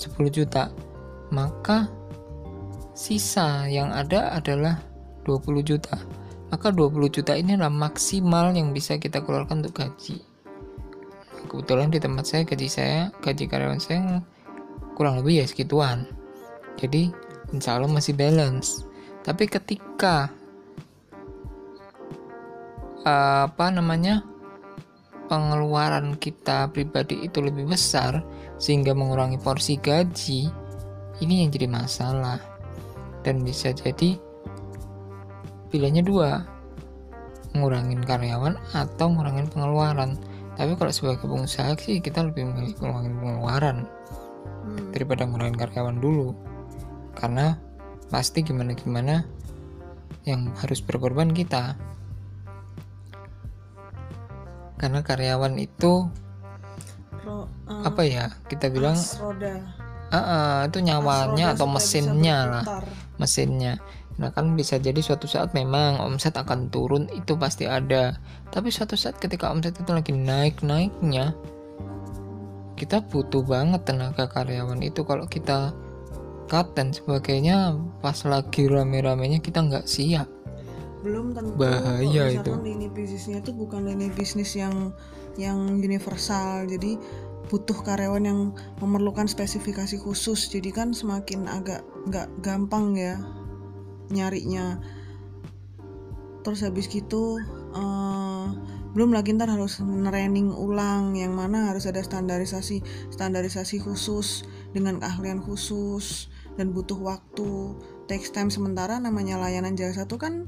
[0.00, 0.72] 10 juta.
[1.32, 1.88] Maka
[2.96, 4.80] sisa yang ada adalah
[5.28, 5.96] 20 juta.
[6.48, 10.33] Maka 20 juta ini adalah maksimal yang bisa kita keluarkan untuk gaji
[11.46, 14.20] kebetulan di tempat saya gaji saya gaji karyawan saya
[14.94, 16.06] kurang lebih ya segituan.
[16.78, 17.10] Jadi
[17.50, 18.86] insya Allah masih balance.
[19.24, 20.30] Tapi ketika
[23.04, 24.24] apa namanya
[25.28, 28.24] pengeluaran kita pribadi itu lebih besar
[28.56, 30.48] sehingga mengurangi porsi gaji
[31.20, 32.40] ini yang jadi masalah.
[33.24, 34.20] Dan bisa jadi
[35.72, 36.44] pilihannya dua
[37.54, 40.18] ngurangin karyawan atau ngurangin pengeluaran
[40.54, 43.76] tapi kalau sebagai pengusaha sih kita lebih memilih ngurangin pengeluaran
[44.66, 44.94] hmm.
[44.94, 46.30] daripada ngurangin karyawan dulu.
[47.18, 47.58] Karena
[48.10, 49.26] pasti gimana gimana
[50.22, 51.74] yang harus berkorban kita.
[54.78, 56.06] Karena karyawan itu
[57.24, 59.54] Ro, uh, apa ya kita bilang roda.
[60.12, 62.64] Uh, uh, itu nyawanya atau mesinnya lah.
[63.16, 63.80] mesinnya
[64.14, 68.14] Nah kan bisa jadi suatu saat memang omset akan turun itu pasti ada.
[68.54, 71.34] Tapi suatu saat ketika omset itu lagi naik-naiknya,
[72.78, 75.74] kita butuh banget tenaga karyawan itu kalau kita
[76.46, 80.30] cut dan sebagainya pas lagi rame-ramenya kita nggak siap.
[81.02, 82.54] Belum tentu bahaya itu.
[82.62, 84.94] Lini bisnisnya itu bukan lini bisnis yang
[85.34, 86.70] yang universal.
[86.70, 86.96] Jadi
[87.50, 88.40] butuh karyawan yang
[88.78, 90.48] memerlukan spesifikasi khusus.
[90.48, 93.18] Jadi kan semakin agak nggak gampang ya
[94.12, 94.80] nyarinya.
[96.44, 97.40] Terus habis gitu
[97.72, 98.46] eh,
[98.94, 102.78] belum lagi ntar harus training ulang yang mana harus ada standarisasi
[103.10, 107.74] standarisasi khusus dengan keahlian khusus dan butuh waktu
[108.06, 108.54] takes time.
[108.54, 110.46] Sementara namanya layanan jasa tuh kan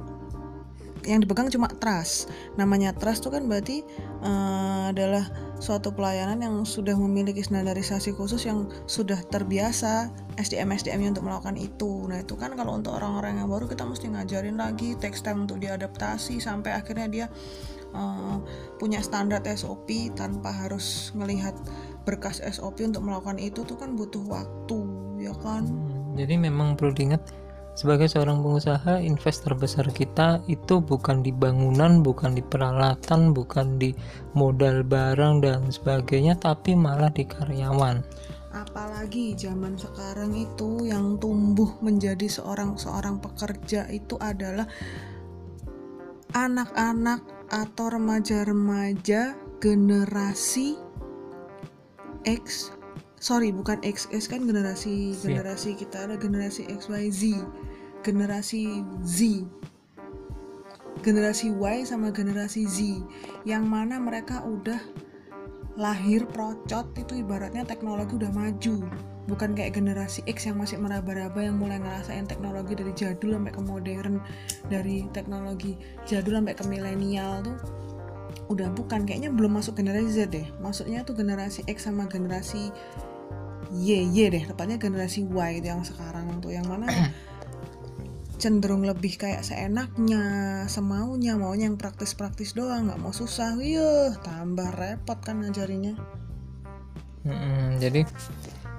[1.07, 2.29] yang dipegang cuma trust.
[2.59, 3.87] Namanya trust tuh kan berarti
[4.21, 5.25] eh, adalah
[5.57, 12.05] suatu pelayanan yang sudah memiliki standarisasi khusus yang sudah terbiasa SDM SDM untuk melakukan itu.
[12.11, 15.63] Nah itu kan kalau untuk orang-orang yang baru kita mesti ngajarin lagi takes time untuk
[15.63, 17.27] diadaptasi sampai akhirnya dia
[17.95, 18.37] eh,
[18.77, 21.55] punya standar SOP tanpa harus melihat
[22.03, 24.79] berkas SOP untuk melakukan itu tuh kan butuh waktu
[25.23, 25.65] ya kan?
[26.17, 27.46] Jadi memang perlu diingat
[27.77, 33.93] sebagai seorang pengusaha investor besar kita itu bukan di bangunan, bukan di peralatan, bukan di
[34.33, 38.01] modal barang dan sebagainya, tapi malah di karyawan.
[38.57, 44.65] apalagi zaman sekarang itu yang tumbuh menjadi seorang seorang pekerja itu adalah
[46.33, 47.21] anak-anak
[47.53, 50.81] atau remaja-remaja generasi
[52.25, 52.73] X
[53.21, 55.25] sorry bukan XX kan generasi Siap.
[55.25, 57.43] generasi kita ada generasi XYZ
[58.07, 59.43] generasi Z.
[61.03, 63.03] Generasi Y sama generasi Z.
[63.43, 64.79] Yang mana mereka udah
[65.77, 68.87] lahir procot itu ibaratnya teknologi udah maju.
[69.27, 73.63] Bukan kayak generasi X yang masih meraba-raba yang mulai ngerasain teknologi dari jadul sampai ke
[73.67, 74.23] modern
[74.71, 75.75] dari teknologi
[76.07, 77.59] jadul sampai ke milenial tuh
[78.47, 79.03] udah bukan.
[79.03, 80.47] Kayaknya belum masuk generasi Z deh.
[80.63, 82.71] Maksudnya tuh generasi X sama generasi
[83.75, 84.45] Y Y deh.
[84.47, 86.55] Tepatnya generasi Y itu yang sekarang tuh.
[86.55, 86.87] Yang mana
[88.37, 90.23] cenderung lebih kayak seenaknya
[90.69, 95.97] semaunya maunya yang praktis-praktis doang nggak mau susah iya tambah repot kan ngajarinya
[97.27, 98.07] Mm-mm, jadi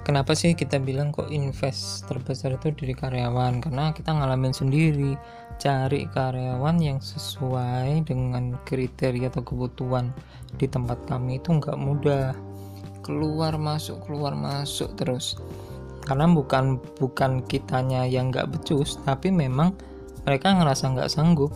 [0.07, 3.59] kenapa sih kita bilang kok invest terbesar itu dari karyawan?
[3.59, 5.19] Karena kita ngalamin sendiri
[5.59, 10.15] cari karyawan yang sesuai dengan kriteria atau kebutuhan
[10.55, 12.31] di tempat kami itu nggak mudah.
[13.03, 15.35] Keluar masuk keluar masuk terus.
[16.07, 19.75] Karena bukan bukan kitanya yang nggak becus, tapi memang
[20.23, 21.51] mereka ngerasa nggak sanggup.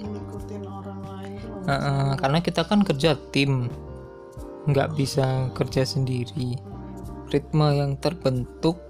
[0.00, 3.68] ngikutin orang lain tuh Heeh, karena kita kan kerja tim,
[4.64, 6.56] nggak bisa kerja sendiri.
[7.28, 8.80] Ritme yang terbentuk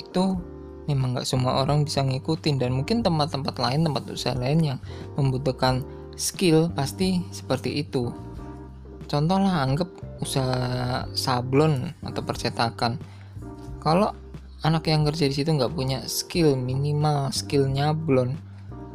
[0.00, 0.40] itu
[0.88, 4.78] memang nggak semua orang bisa ngikutin dan mungkin tempat-tempat lain, tempat usaha lain yang
[5.20, 5.84] membutuhkan
[6.16, 8.08] skill pasti seperti itu.
[9.04, 9.88] Contoh lah anggap
[10.24, 12.96] usaha sablon atau percetakan.
[13.84, 14.16] Kalau
[14.64, 18.32] anak yang kerja di situ nggak punya skill minimal skill nyablon,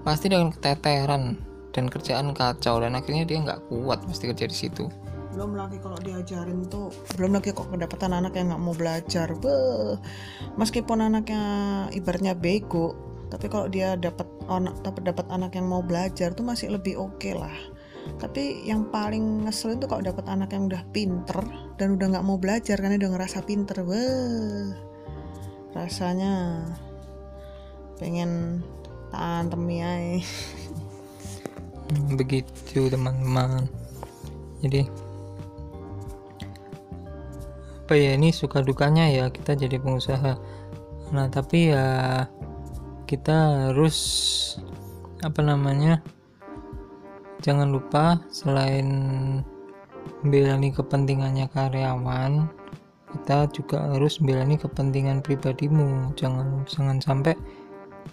[0.02, 1.38] pasti dengan keteteran
[1.70, 4.90] dan kerjaan kacau dan akhirnya dia nggak kuat pasti kerja di situ.
[5.30, 10.02] belum lagi kalau diajarin tuh belum lagi kok kedapatan anak yang nggak mau belajar Beuh.
[10.58, 11.44] meskipun anaknya
[11.94, 12.98] ibaratnya bego
[13.30, 17.30] tapi kalau dia dapat anak dapat dapat anak yang mau belajar tuh masih lebih oke
[17.38, 17.54] lah
[18.20, 21.40] tapi yang paling ngeselin tuh kalau dapat anak yang udah pinter
[21.80, 23.78] dan udah nggak mau belajar karena udah ngerasa pinter.
[23.84, 24.76] Beuh.
[25.70, 26.66] rasanya
[28.02, 28.66] pengen
[29.14, 29.94] tantem ya
[31.90, 33.66] Hmm, begitu teman-teman.
[34.62, 34.86] Jadi
[37.90, 40.38] apa ya ini suka dukanya ya kita jadi pengusaha.
[41.10, 42.30] Nah tapi ya
[43.10, 43.98] kita harus
[45.26, 46.06] apa namanya
[47.40, 48.88] jangan lupa selain
[50.24, 52.48] membelani kepentingannya karyawan
[53.10, 56.14] kita juga harus membelani kepentingan pribadimu.
[56.14, 57.34] Jangan jangan sampai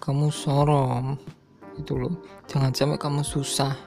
[0.01, 1.21] kamu sorom
[1.77, 2.17] itu loh.
[2.49, 3.77] Jangan sampai kamu susah.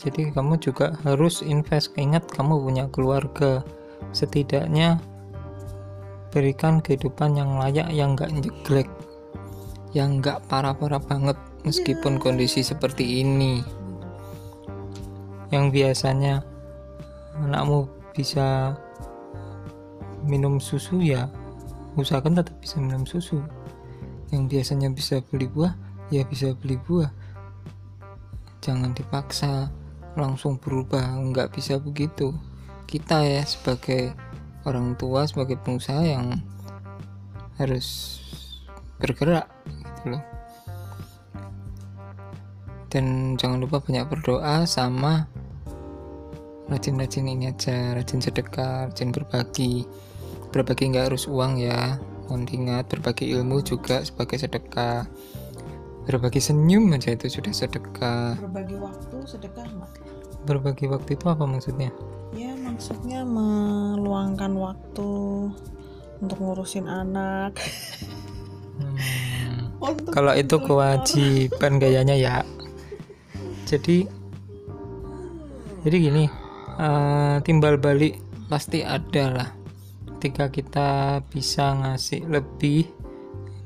[0.00, 1.92] Jadi kamu juga harus invest.
[2.00, 3.60] Ingat kamu punya keluarga.
[4.12, 5.00] Setidaknya
[6.32, 8.88] berikan kehidupan yang layak yang nggak nyeglek
[9.96, 13.58] yang nggak parah-parah banget meskipun kondisi seperti ini
[15.50, 16.46] yang biasanya
[17.42, 18.78] anakmu bisa
[20.22, 21.26] minum susu ya
[21.98, 23.40] usahakan tetap bisa minum susu.
[24.30, 25.74] Yang biasanya bisa beli buah
[26.12, 27.10] ya bisa beli buah.
[28.62, 29.72] Jangan dipaksa
[30.14, 32.36] langsung berubah nggak bisa begitu.
[32.86, 34.14] Kita ya sebagai
[34.68, 36.38] orang tua sebagai pengusaha yang
[37.56, 38.20] harus
[39.00, 40.35] bergerak gitu loh
[42.86, 45.26] dan jangan lupa banyak berdoa sama
[46.66, 49.86] rajin-rajin ini aja rajin sedekah rajin berbagi.
[50.50, 51.98] Berbagi nggak harus uang ya.
[52.26, 55.06] Mohon diingat berbagi ilmu juga sebagai sedekah.
[56.06, 58.38] Berbagi senyum aja itu sudah sedekah.
[58.38, 59.92] Berbagi waktu sedekah nggak?
[60.46, 61.90] Berbagi waktu itu apa maksudnya?
[62.34, 65.10] Ya maksudnya meluangkan waktu
[66.18, 67.58] untuk ngurusin anak.
[68.78, 69.70] Hmm,
[70.14, 72.42] kalau itu kewajiban gayanya ya
[73.66, 74.06] jadi
[75.82, 76.24] jadi gini
[76.78, 79.48] uh, timbal balik pasti ada lah.
[80.16, 82.88] Ketika kita bisa ngasih lebih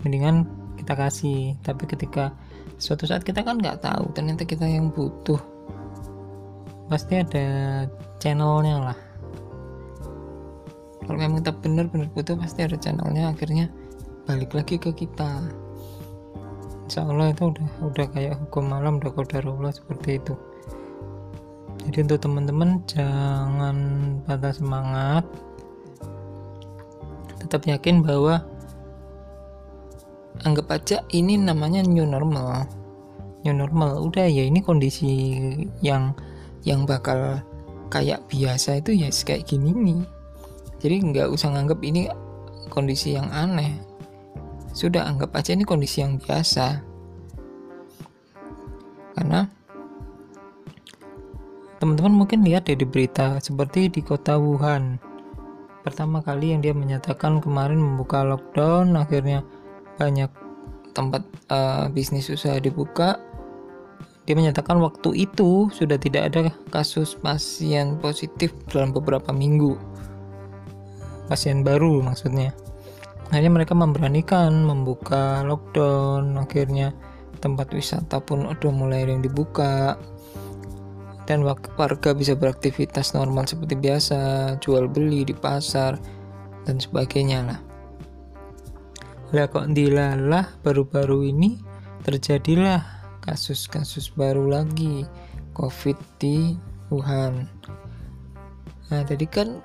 [0.02, 0.48] mendingan
[0.80, 1.56] kita kasih.
[1.60, 2.32] Tapi ketika
[2.80, 5.40] suatu saat kita kan nggak tahu ternyata kita yang butuh
[6.88, 7.46] pasti ada
[8.18, 8.98] channelnya lah.
[11.04, 13.32] Kalau memang kita benar-benar butuh pasti ada channelnya.
[13.32, 13.68] Akhirnya
[14.24, 15.44] balik lagi ke kita
[16.90, 20.34] Insya Allah itu udah udah kayak hukum malam udah kodarullah seperti itu.
[21.86, 23.78] Jadi untuk teman-teman jangan
[24.26, 25.22] patah semangat.
[27.38, 28.42] Tetap yakin bahwa
[30.42, 32.66] anggap aja ini namanya new normal.
[33.46, 35.14] New normal udah ya ini kondisi
[35.86, 36.10] yang
[36.66, 37.38] yang bakal
[37.86, 40.02] kayak biasa itu ya kayak gini nih.
[40.82, 42.10] Jadi nggak usah nganggap ini
[42.66, 43.78] kondisi yang aneh
[44.70, 46.82] sudah anggap aja ini kondisi yang biasa.
[49.18, 49.46] Karena
[51.82, 55.00] teman-teman mungkin lihat di berita seperti di kota Wuhan.
[55.80, 59.40] Pertama kali yang dia menyatakan kemarin membuka lockdown akhirnya
[59.96, 60.28] banyak
[60.92, 63.16] tempat uh, bisnis usaha dibuka.
[64.28, 69.74] Dia menyatakan waktu itu sudah tidak ada kasus pasien positif dalam beberapa minggu.
[71.26, 72.54] Pasien baru maksudnya
[73.30, 76.90] akhirnya mereka memberanikan membuka lockdown akhirnya
[77.38, 79.96] tempat wisata pun udah mulai yang dibuka
[81.30, 84.18] dan warga bisa beraktivitas normal seperti biasa,
[84.58, 85.94] jual beli di pasar
[86.66, 87.60] dan sebagainya lah.
[89.30, 91.62] Lah kok dilalah baru-baru ini
[92.02, 92.82] terjadilah
[93.22, 95.06] kasus-kasus baru lagi
[95.54, 96.58] COVID di
[96.90, 97.46] Wuhan.
[98.90, 99.62] Nah, tadi kan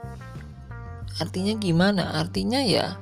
[1.18, 2.14] artinya gimana?
[2.22, 2.94] Artinya ya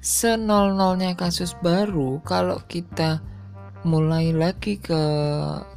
[0.00, 3.20] senol-nolnya kasus baru kalau kita
[3.84, 5.00] mulai lagi ke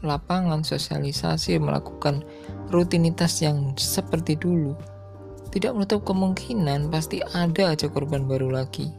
[0.04, 2.24] lapangan sosialisasi melakukan
[2.72, 4.76] rutinitas yang seperti dulu
[5.54, 8.90] tidak menutup kemungkinan pasti ada aja korban baru lagi.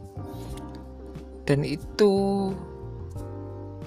[1.43, 2.47] Dan itu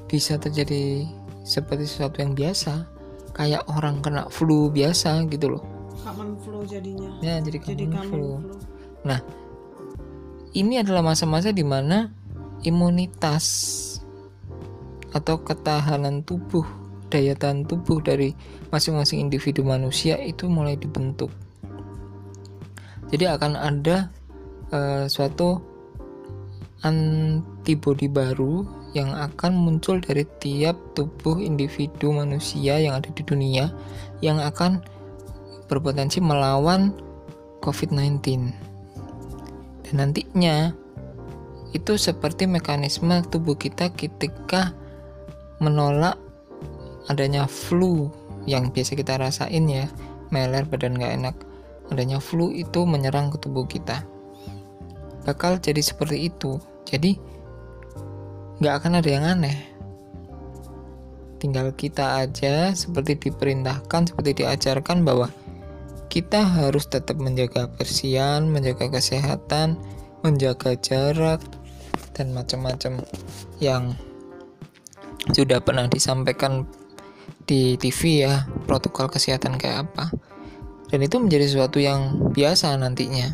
[0.04, 1.08] bisa terjadi
[1.48, 2.84] seperti sesuatu yang biasa
[3.32, 5.64] kayak orang kena flu biasa gitu loh.
[6.04, 7.08] Common flu jadinya.
[7.24, 8.28] Ya jadi common, jadi common flu.
[8.44, 8.54] flu.
[9.08, 9.20] Nah
[10.58, 12.10] ini adalah masa-masa di mana
[12.66, 13.46] imunitas
[15.14, 16.66] atau ketahanan tubuh,
[17.08, 18.34] daya tahan tubuh dari
[18.74, 21.30] masing-masing individu manusia itu mulai dibentuk.
[23.08, 24.10] Jadi akan ada
[24.74, 25.62] uh, suatu
[26.84, 33.72] antibodi baru yang akan muncul dari tiap tubuh individu manusia yang ada di dunia
[34.20, 34.82] yang akan
[35.70, 36.92] berpotensi melawan
[37.64, 38.67] COVID-19.
[39.88, 40.76] Dan nantinya.
[41.72, 44.72] Itu seperti mekanisme tubuh kita ketika
[45.60, 46.16] menolak
[47.12, 48.08] adanya flu
[48.48, 49.88] yang biasa kita rasain ya.
[50.28, 51.36] Meler badan gak enak.
[51.88, 54.04] Adanya flu itu menyerang ke tubuh kita.
[55.24, 56.60] Bakal jadi seperti itu.
[56.88, 57.16] Jadi
[58.58, 59.58] nggak akan ada yang aneh.
[61.38, 65.30] Tinggal kita aja seperti diperintahkan seperti diajarkan bahwa
[66.08, 69.78] kita harus tetap menjaga kebersihan menjaga kesehatan
[70.24, 71.40] menjaga jarak
[72.16, 72.98] dan macam-macam
[73.62, 73.94] yang
[75.30, 76.66] sudah pernah disampaikan
[77.48, 80.12] di TV ya protokol kesehatan kayak apa.
[80.88, 83.32] Dan itu menjadi sesuatu yang biasa nantinya.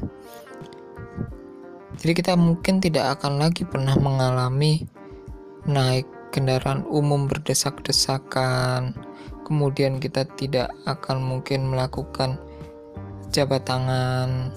[1.98, 4.82] Jadi kita mungkin tidak akan lagi pernah mengalami
[5.64, 8.98] naik kendaraan umum berdesak-desakan.
[9.46, 12.42] Kemudian kita tidak akan mungkin melakukan
[13.34, 14.54] jabat tangan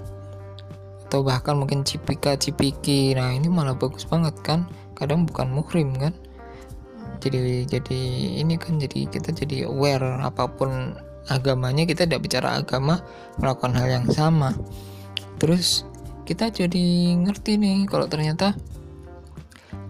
[1.09, 3.17] atau bahkan mungkin cipika cipiki.
[3.17, 4.69] Nah ini malah bagus banget kan?
[4.93, 6.13] Kadang bukan muhrim kan?
[7.17, 8.01] Jadi jadi
[8.45, 10.93] ini kan jadi kita jadi aware apa pun
[11.33, 13.01] agamanya kita tidak bicara agama
[13.41, 14.53] melakukan hal yang sama.
[15.41, 15.81] Terus
[16.27, 18.53] kita jadi ngerti nih kalau ternyata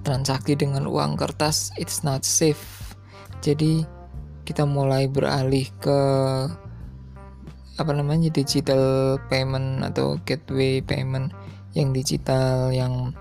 [0.05, 2.95] transaksi dengan uang kertas it's not safe.
[3.43, 3.83] Jadi
[4.47, 5.99] kita mulai beralih ke
[7.77, 11.29] apa namanya digital payment atau gateway payment
[11.77, 13.13] yang digital yang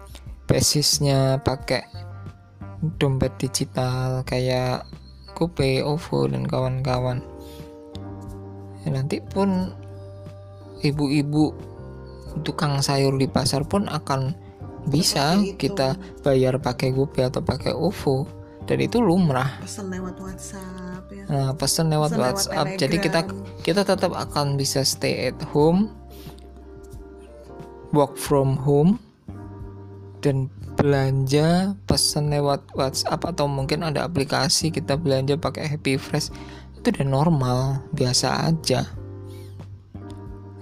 [0.49, 1.85] basisnya pakai
[2.97, 4.89] dompet digital kayak
[5.37, 7.21] GoPay, OVO dan kawan-kawan.
[8.81, 9.77] Ya, nanti pun
[10.81, 11.53] ibu-ibu
[12.41, 14.33] tukang sayur di pasar pun akan
[14.89, 18.25] bisa kita bayar pakai GoPay atau pakai OVO
[18.65, 19.61] dan itu lumrah.
[19.61, 20.76] Pesan lewat WhatsApp.
[21.27, 22.69] Nah, pesan lewat Pesan lewat WhatsApp.
[22.79, 23.21] Jadi kita
[23.67, 25.91] kita tetap akan bisa stay at home,
[27.91, 29.03] work from home
[30.23, 30.47] dan
[30.79, 36.31] belanja pesan lewat WhatsApp atau mungkin ada aplikasi kita belanja pakai Happy Fresh.
[36.79, 37.59] Itu udah normal
[37.91, 38.87] biasa aja.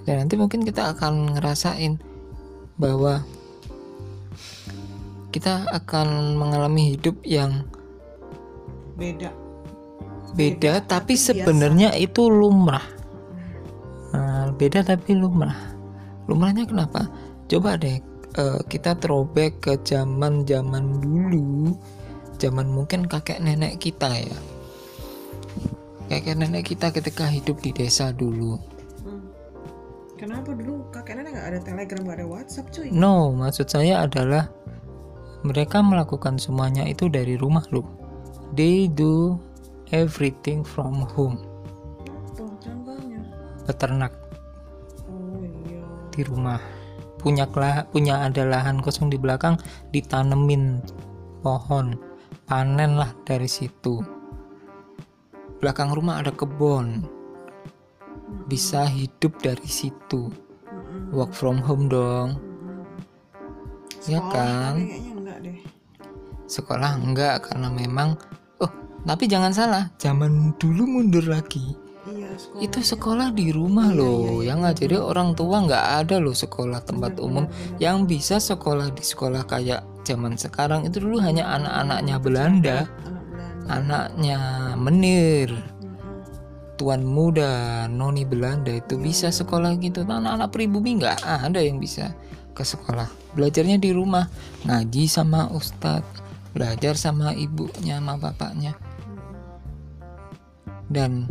[0.05, 1.97] Dan nanti mungkin kita akan ngerasain
[2.77, 3.25] bahwa
[5.29, 7.67] kita akan mengalami hidup yang
[8.95, 9.44] beda
[10.35, 12.83] beda tapi sebenarnya itu lumrah.
[14.11, 15.55] Nah, beda tapi lumrah.
[16.27, 17.07] Lumrahnya kenapa?
[17.47, 18.03] Coba deh
[18.35, 21.73] eh, kita throwback ke zaman zaman dulu.
[22.35, 24.39] Zaman mungkin kakek nenek kita ya.
[26.11, 28.59] Kakek nenek kita ketika hidup di desa dulu.
[29.07, 29.23] Hmm.
[30.19, 32.91] kenapa dulu kakek nenek nggak ada telegram nggak ada WhatsApp cuy?
[32.91, 34.51] No maksud saya adalah
[35.45, 37.87] mereka melakukan semuanya itu dari rumah loh.
[38.51, 39.39] They do
[39.93, 41.41] everything from home.
[43.65, 44.13] Peternak
[45.09, 45.81] oh iya
[46.13, 46.61] di rumah.
[47.17, 49.57] Punya kela- punya ada lahan kosong di belakang
[49.89, 50.81] ditanemin
[51.41, 51.97] pohon.
[52.45, 54.05] Panen lah dari situ.
[55.57, 57.01] Belakang rumah ada kebun.
[58.45, 60.29] Bisa hidup dari situ.
[61.09, 62.37] Work from home dong.
[64.05, 64.75] Ya Sekolah kan?
[64.85, 65.57] enggak deh.
[66.45, 68.21] Sekolah enggak karena memang
[69.05, 71.77] tapi jangan salah zaman dulu mundur lagi
[72.09, 75.09] iya sekolah itu sekolah di rumah Iya, loh iya, iya, yang benar, ngajari benar.
[75.09, 77.45] orang tua nggak ada loh sekolah tempat umum
[77.77, 83.63] yang bisa sekolah di sekolah kayak zaman sekarang itu dulu hanya anak-anaknya Belanda, anak Belanda
[83.65, 84.37] anaknya
[84.77, 85.49] menir,
[86.77, 90.05] tuan muda, noni Belanda itu bisa sekolah gitu.
[90.05, 92.13] Anak-anak pribumi nggak ada yang bisa
[92.53, 93.09] ke sekolah.
[93.33, 94.29] Belajarnya di rumah,
[94.69, 96.21] ngaji sama ustadz,
[96.53, 98.77] belajar sama ibunya, sama bapaknya.
[100.91, 101.25] Dan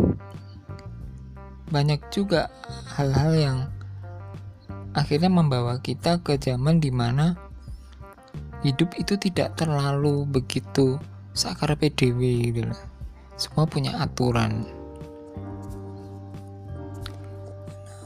[1.71, 2.53] banyak juga
[2.95, 3.59] hal-hal yang
[4.95, 7.35] akhirnya membawa kita ke zaman di mana
[8.63, 10.97] hidup itu tidak terlalu begitu
[11.35, 12.81] sakar PDW gitu loh.
[13.35, 14.65] Semua punya aturan.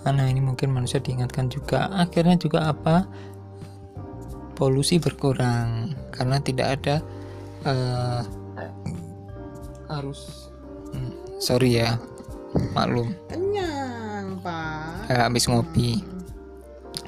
[0.09, 3.05] Nah ini mungkin manusia diingatkan juga akhirnya juga apa
[4.57, 6.97] polusi berkurang karena tidak ada
[9.93, 10.48] harus hmm,
[11.39, 11.97] sorry ya.
[12.75, 13.15] Maklum.
[13.31, 15.09] Kenyang pak.
[15.09, 16.03] Kayak habis ngopi.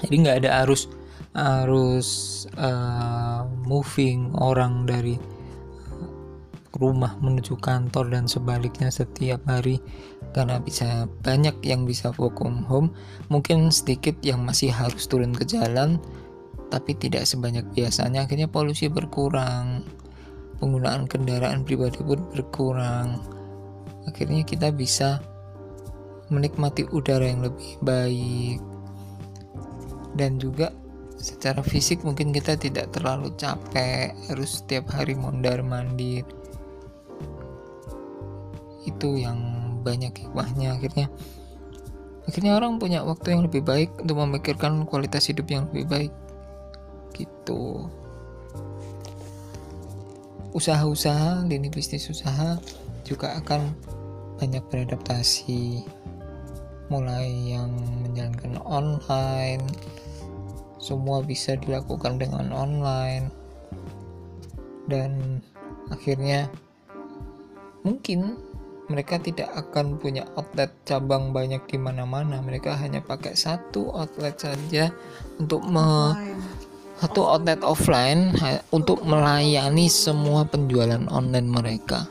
[0.01, 0.89] Jadi nggak ada arus
[1.31, 2.09] arus
[2.59, 5.15] eh, moving orang dari
[6.81, 9.83] rumah menuju kantor dan sebaliknya setiap hari
[10.33, 12.89] karena bisa banyak yang bisa work from home.
[13.29, 16.01] Mungkin sedikit yang masih harus turun ke jalan
[16.71, 18.25] tapi tidak sebanyak biasanya.
[18.25, 19.85] Akhirnya polusi berkurang
[20.63, 23.40] penggunaan kendaraan pribadi pun berkurang
[24.11, 25.23] akhirnya kita bisa
[26.31, 28.59] menikmati udara yang lebih baik.
[30.15, 30.75] Dan juga
[31.21, 36.25] secara fisik mungkin kita tidak terlalu capek harus setiap hari mondar mandir
[38.89, 39.39] itu yang
[39.85, 40.81] banyak hikmahnya.
[40.81, 41.07] Akhirnya
[42.25, 46.13] akhirnya orang punya waktu yang lebih baik untuk memikirkan kualitas hidup yang lebih baik.
[47.13, 47.91] Gitu.
[50.51, 52.59] Usaha-usaha lini bisnis usaha
[53.07, 53.71] juga akan
[54.41, 55.85] banyak beradaptasi
[56.89, 57.71] mulai yang
[58.01, 59.63] menjalankan online
[60.81, 63.29] semua bisa dilakukan dengan online
[64.89, 65.45] dan
[65.93, 66.49] akhirnya
[67.85, 68.41] mungkin
[68.91, 74.91] mereka tidak akan punya outlet cabang banyak di mana-mana mereka hanya pakai satu outlet saja
[75.39, 76.17] untuk me
[76.99, 78.35] satu outlet offline
[78.77, 82.05] untuk melayani semua penjualan online mereka.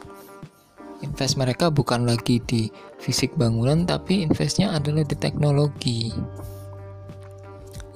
[0.99, 2.67] Invest mereka bukan lagi di
[2.99, 6.11] fisik bangunan tapi investnya adalah di teknologi.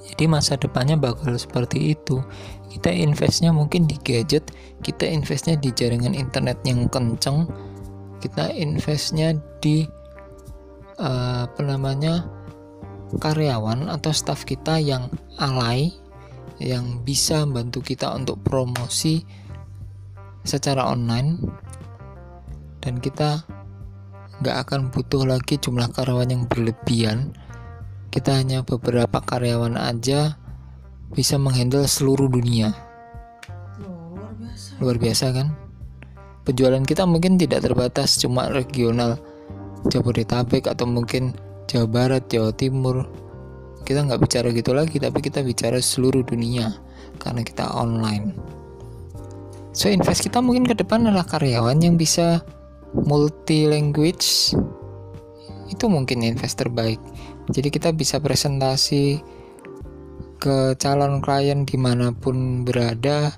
[0.08, 2.22] Jadi masa depannya bakal seperti itu.
[2.70, 4.50] Kita investnya mungkin di gadget,
[4.80, 7.50] kita investnya di jaringan internet yang kenceng,
[8.24, 9.84] kita investnya di
[10.96, 12.24] eh, apa namanya
[13.20, 15.92] karyawan atau staff kita yang alay
[16.62, 19.26] yang bisa membantu kita untuk promosi
[20.46, 21.42] secara online
[22.84, 23.40] dan kita
[24.44, 27.32] nggak akan butuh lagi jumlah karyawan yang berlebihan.
[28.12, 30.36] Kita hanya beberapa karyawan aja
[31.16, 32.76] bisa menghandle seluruh dunia.
[33.80, 34.68] Loh, luar biasa.
[34.84, 35.48] Luar biasa kan?
[36.44, 39.16] Penjualan kita mungkin tidak terbatas cuma regional
[39.88, 41.32] Jabodetabek atau mungkin
[41.64, 43.08] Jawa Barat Jawa Timur.
[43.88, 46.72] Kita nggak bicara gitu lagi tapi kita bicara seluruh dunia
[47.16, 48.36] karena kita online.
[49.72, 52.44] So invest kita mungkin ke depan adalah karyawan yang bisa
[52.94, 54.54] multi language
[55.66, 57.02] itu mungkin invest terbaik.
[57.50, 59.20] Jadi kita bisa presentasi
[60.38, 63.34] ke calon klien di mana pun berada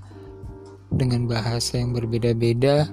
[0.92, 2.86] dengan bahasa yang berbeda-beda.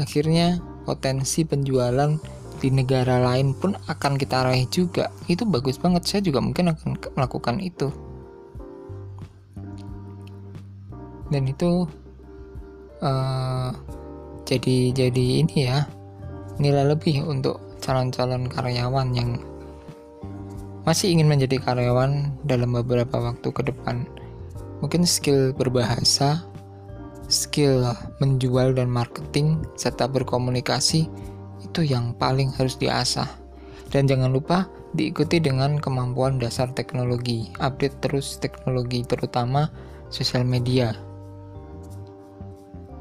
[0.00, 2.16] Akhirnya potensi penjualan
[2.58, 5.10] di negara lain pun akan kita raih juga.
[5.30, 6.06] Itu bagus banget.
[6.06, 7.90] Saya juga mungkin akan melakukan itu.
[11.28, 11.84] Dan itu
[13.04, 13.70] uh,
[14.48, 15.84] jadi jadi ini ya
[16.56, 19.36] nilai lebih untuk calon-calon karyawan yang
[20.88, 24.08] masih ingin menjadi karyawan dalam beberapa waktu ke depan
[24.80, 26.48] mungkin skill berbahasa
[27.28, 27.84] skill
[28.24, 31.06] menjual dan marketing serta berkomunikasi
[31.62, 33.28] itu yang paling harus diasah.
[33.88, 39.68] Dan jangan lupa diikuti dengan kemampuan dasar teknologi, update terus teknologi terutama
[40.12, 40.92] sosial media.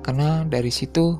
[0.04, 1.20] Karena dari situ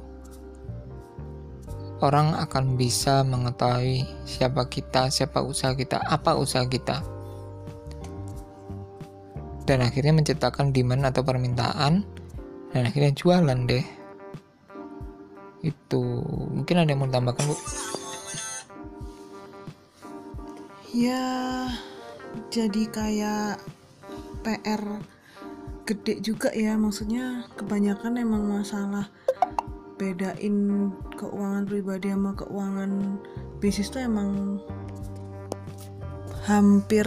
[2.02, 7.02] orang akan bisa mengetahui siapa kita, siapa usaha kita, apa usaha kita.
[9.68, 12.06] Dan akhirnya menciptakan demand atau permintaan
[12.72, 13.86] dan akhirnya jualan deh.
[15.66, 16.24] Itu
[16.54, 17.56] mungkin ada yang mau tambahkan bu?
[20.96, 21.68] Ya
[22.54, 23.60] jadi kayak
[24.46, 24.84] PR
[25.84, 26.80] gede juga ya.
[26.80, 29.12] Maksudnya kebanyakan emang masalah
[29.98, 33.18] bedain keuangan pribadi sama keuangan
[33.58, 34.62] bisnis tuh emang
[36.46, 37.06] hampir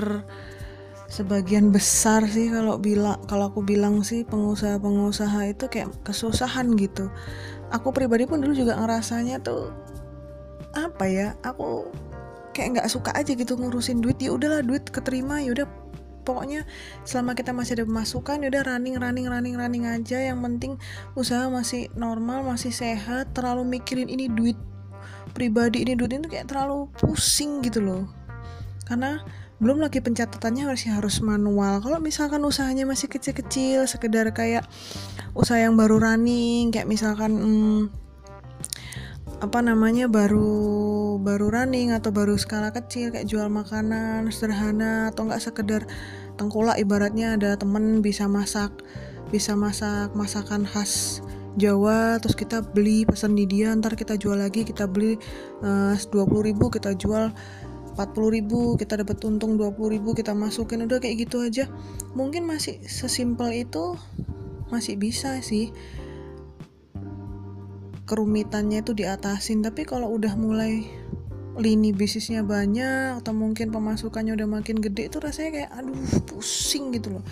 [1.11, 7.11] sebagian besar sih kalau bilang kalau aku bilang sih pengusaha-pengusaha itu kayak kesusahan gitu.
[7.71, 9.71] Aku pribadi pun dulu juga ngerasanya tuh
[10.75, 11.91] apa ya aku
[12.55, 15.67] kayak nggak suka aja gitu ngurusin duit ya udahlah duit keterima ya udah
[16.23, 16.69] pokoknya
[17.03, 20.19] selama kita masih ada pemasukan ya udah running running running running aja.
[20.21, 20.73] Yang penting
[21.17, 23.33] usaha masih normal masih sehat.
[23.33, 24.57] Terlalu mikirin ini duit
[25.33, 28.05] pribadi ini duit itu kayak terlalu pusing gitu loh.
[28.85, 29.23] Karena
[29.61, 31.85] belum lagi pencatatannya harus harus manual.
[31.85, 34.65] Kalau misalkan usahanya masih kecil-kecil sekedar kayak
[35.37, 37.81] usaha yang baru running kayak misalkan hmm,
[39.41, 45.41] apa namanya baru baru running atau baru skala kecil kayak jual makanan sederhana atau enggak
[45.41, 45.83] sekedar
[46.37, 48.73] tengkulak ibaratnya ada temen bisa masak
[49.33, 51.25] bisa masak masakan khas
[51.59, 55.19] Jawa terus kita beli pesan di dia ntar kita jual lagi kita beli
[55.65, 57.35] eh, uh, 20.000 kita jual
[57.99, 61.67] 40 ribu kita dapat untung 20 ribu kita masukin udah kayak gitu aja.
[62.15, 63.99] Mungkin masih sesimpel itu
[64.71, 65.75] masih bisa sih
[68.11, 69.63] kerumitannya itu diatasin.
[69.63, 70.83] Tapi kalau udah mulai
[71.61, 77.21] lini bisnisnya banyak atau mungkin pemasukannya udah makin gede itu rasanya kayak aduh pusing gitu
[77.21, 77.25] loh.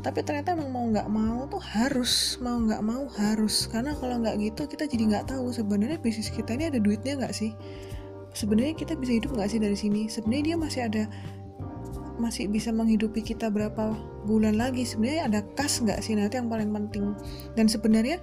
[0.00, 3.68] Tapi ternyata emang mau nggak mau tuh harus mau nggak mau harus.
[3.68, 7.34] Karena kalau nggak gitu kita jadi nggak tahu sebenarnya bisnis kita ini ada duitnya nggak
[7.34, 7.52] sih?
[8.32, 10.06] Sebenarnya kita bisa hidup nggak sih dari sini?
[10.08, 11.04] Sebenarnya dia masih ada
[12.18, 14.86] masih bisa menghidupi kita berapa bulan lagi?
[14.86, 16.14] Sebenarnya ada kas nggak sih?
[16.14, 17.18] Nanti yang paling penting.
[17.58, 18.22] Dan sebenarnya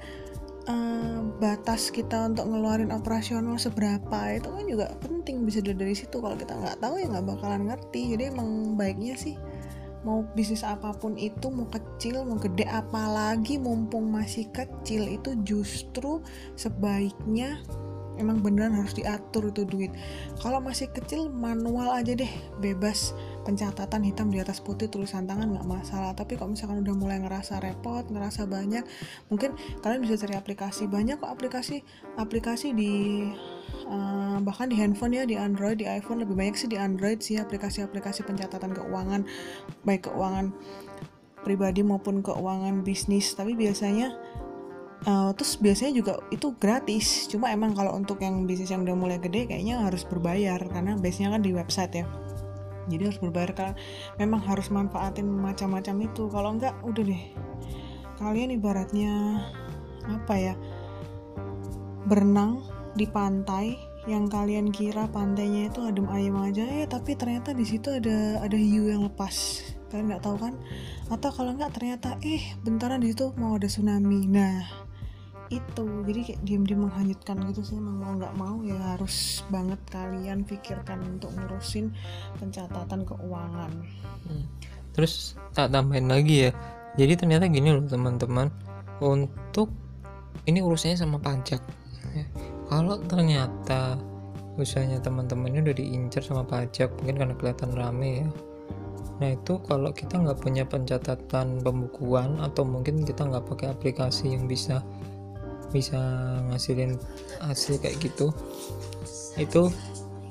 [0.69, 6.21] uh, batas kita untuk ngeluarin operasional seberapa itu kan juga penting bisa dari situ.
[6.21, 8.17] Kalau kita nggak tahu ya nggak bakalan ngerti.
[8.17, 9.35] Jadi emang baiknya sih
[10.05, 16.21] mau bisnis apa pun itu mau kecil mau gede apalagi mumpung masih kecil itu justru
[16.53, 17.57] sebaiknya
[18.21, 19.91] emang beneran harus diatur itu duit.
[20.39, 25.69] Kalau masih kecil manual aja deh bebas pencatatan hitam di atas putih tulisan tangan nggak
[25.69, 26.17] masalah.
[26.17, 28.81] Tapi kalau misalkan udah mulai ngerasa repot ngerasa banyak
[29.29, 29.53] mungkin
[29.85, 30.89] kalian bisa cari aplikasi.
[30.89, 31.85] Banyak kok aplikasi
[32.17, 32.93] aplikasi di
[33.85, 36.25] uh, bahkan di handphone ya di Android di iPhone.
[36.25, 39.21] Lebih banyak sih di Android sih aplikasi-aplikasi pencatatan keuangan
[39.85, 40.49] baik keuangan
[41.45, 43.37] pribadi maupun keuangan bisnis.
[43.37, 44.09] Tapi biasanya
[45.05, 47.29] uh, terus biasanya juga itu gratis.
[47.29, 51.21] Cuma emang kalau untuk yang bisnis yang udah mulai gede kayaknya harus berbayar karena base
[51.21, 52.24] nya kan di website ya
[52.85, 53.75] jadi harus berbayar karena
[54.21, 56.29] memang harus manfaatin macam-macam itu.
[56.29, 57.23] Kalau enggak udah deh.
[58.15, 59.43] Kalian ibaratnya
[60.05, 60.53] apa ya
[62.05, 62.61] berenang
[62.93, 63.75] di pantai
[64.05, 68.55] yang kalian kira pantainya itu adem ayem aja ya tapi ternyata di situ ada ada
[68.55, 69.65] hiu yang lepas.
[69.89, 70.53] Kalian nggak tahu kan?
[71.09, 74.29] Atau kalau nggak ternyata eh bentaran di situ mau ada tsunami.
[74.29, 74.84] Nah
[75.53, 80.41] itu jadi kayak diam-diam menghanyutkan gitu sih emang mau nggak mau ya harus banget kalian
[80.41, 81.93] pikirkan untuk ngurusin
[82.41, 83.71] pencatatan keuangan
[84.25, 84.45] hmm.
[84.97, 86.51] terus tak tambahin lagi ya
[86.97, 88.49] jadi ternyata gini loh teman-teman
[89.03, 89.69] untuk
[90.49, 91.61] ini urusannya sama pajak
[92.15, 92.25] ya.
[92.71, 94.01] kalau ternyata
[94.55, 98.29] usahanya teman-temannya udah diincar sama pajak mungkin karena kelihatan rame ya
[99.15, 104.43] Nah itu kalau kita nggak punya pencatatan pembukuan atau mungkin kita nggak pakai aplikasi yang
[104.43, 104.83] bisa
[105.75, 105.99] bisa
[106.47, 106.95] ngasilin
[107.43, 108.31] hasil kayak gitu
[109.35, 109.67] itu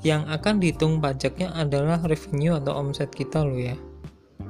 [0.04, 3.72] yang akan dihitung pajaknya adalah revenue atau omset kita loh ya.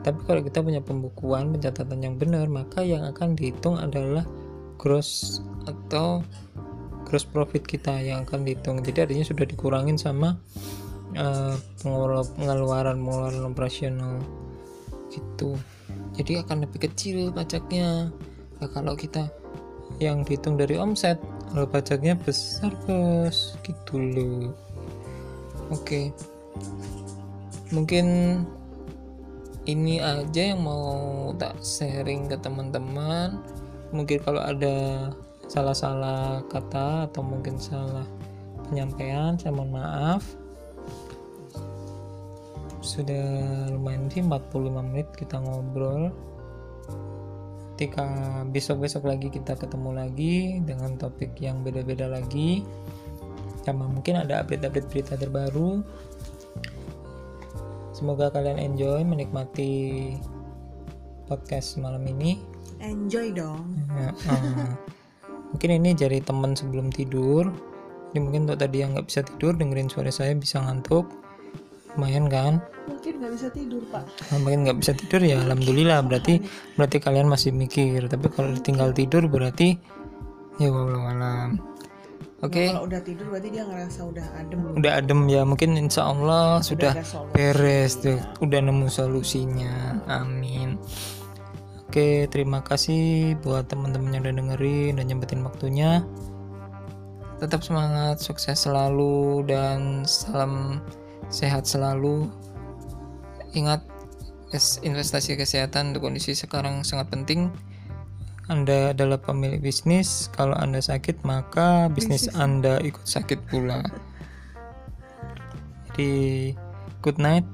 [0.03, 4.27] Tapi kalau kita punya pembukuan pencatatan yang benar maka yang akan dihitung adalah
[4.77, 5.41] gross
[5.71, 6.27] atau
[7.07, 8.83] gross profit kita yang akan dihitung.
[8.83, 10.35] Jadi artinya sudah dikurangin sama
[11.15, 14.19] uh, pengeluaran pengeluaran operasional
[15.15, 15.55] gitu.
[16.19, 18.11] Jadi akan lebih kecil pajaknya.
[18.59, 19.31] Nah, kalau kita
[20.03, 21.19] yang dihitung dari omset.
[21.51, 23.55] Kalau pajaknya besar bos.
[23.63, 24.51] Gitu loh.
[25.71, 26.11] Oke.
[27.71, 28.07] Mungkin
[29.65, 33.41] ini aja yang mau tak sharing ke teman-teman.
[33.95, 35.09] Mungkin kalau ada
[35.49, 38.05] salah-salah kata atau mungkin salah
[38.69, 40.23] penyampaian saya mohon maaf.
[42.85, 43.25] Sudah
[43.73, 46.13] lumayan sih 45 menit kita ngobrol
[47.75, 48.07] ketika
[48.55, 52.63] besok-besok lagi kita ketemu lagi dengan topik yang beda-beda lagi
[53.67, 55.83] sama mungkin ada update-update berita terbaru.
[57.91, 60.15] Semoga kalian enjoy menikmati
[61.27, 62.39] podcast malam ini.
[62.79, 63.75] Enjoy dong.
[63.97, 64.71] Ya, uh,
[65.51, 67.51] mungkin ini jadi teman sebelum tidur.
[68.15, 71.24] Ini mungkin untuk tadi yang nggak bisa tidur dengerin suara saya bisa ngantuk
[71.95, 72.53] lumayan kan?
[72.85, 74.05] Mungkin nggak bisa tidur pak.
[74.31, 76.05] Nah, mungkin nggak bisa tidur ya alhamdulillah.
[76.05, 76.43] Berarti
[76.77, 78.07] berarti kalian masih mikir.
[78.11, 79.79] Tapi kalau tinggal tidur berarti
[80.59, 81.59] ya walau alam
[82.45, 82.53] oke.
[82.53, 82.69] Okay.
[82.71, 84.61] Nah, kalau udah tidur berarti dia ngerasa udah adem.
[84.77, 86.93] Udah adem ya mungkin insya Allah udah sudah
[87.33, 88.21] beres tuh.
[88.45, 90.05] Udah nemu solusinya.
[90.07, 90.77] Amin.
[91.95, 96.03] Oke, terima kasih buat teman-teman yang udah dengerin dan nyempetin waktunya.
[97.39, 100.83] Tetap semangat, sukses selalu, dan salam
[101.31, 102.29] sehat selalu.
[103.55, 103.85] Ingat
[104.83, 107.51] investasi kesehatan untuk kondisi sekarang sangat penting.
[108.47, 110.29] Anda adalah pemilik bisnis.
[110.37, 113.81] Kalau anda sakit maka bisnis, anda ikut sakit pula.
[115.95, 116.53] Jadi
[117.01, 117.47] good night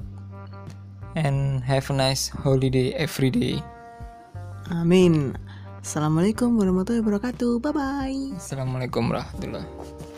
[1.15, 3.63] and have a nice holiday every day.
[4.71, 5.39] Amin.
[5.81, 7.57] Assalamualaikum warahmatullahi wabarakatuh.
[7.65, 8.01] Bye bye
[8.37, 10.09] assalamualaikum warahmatullahi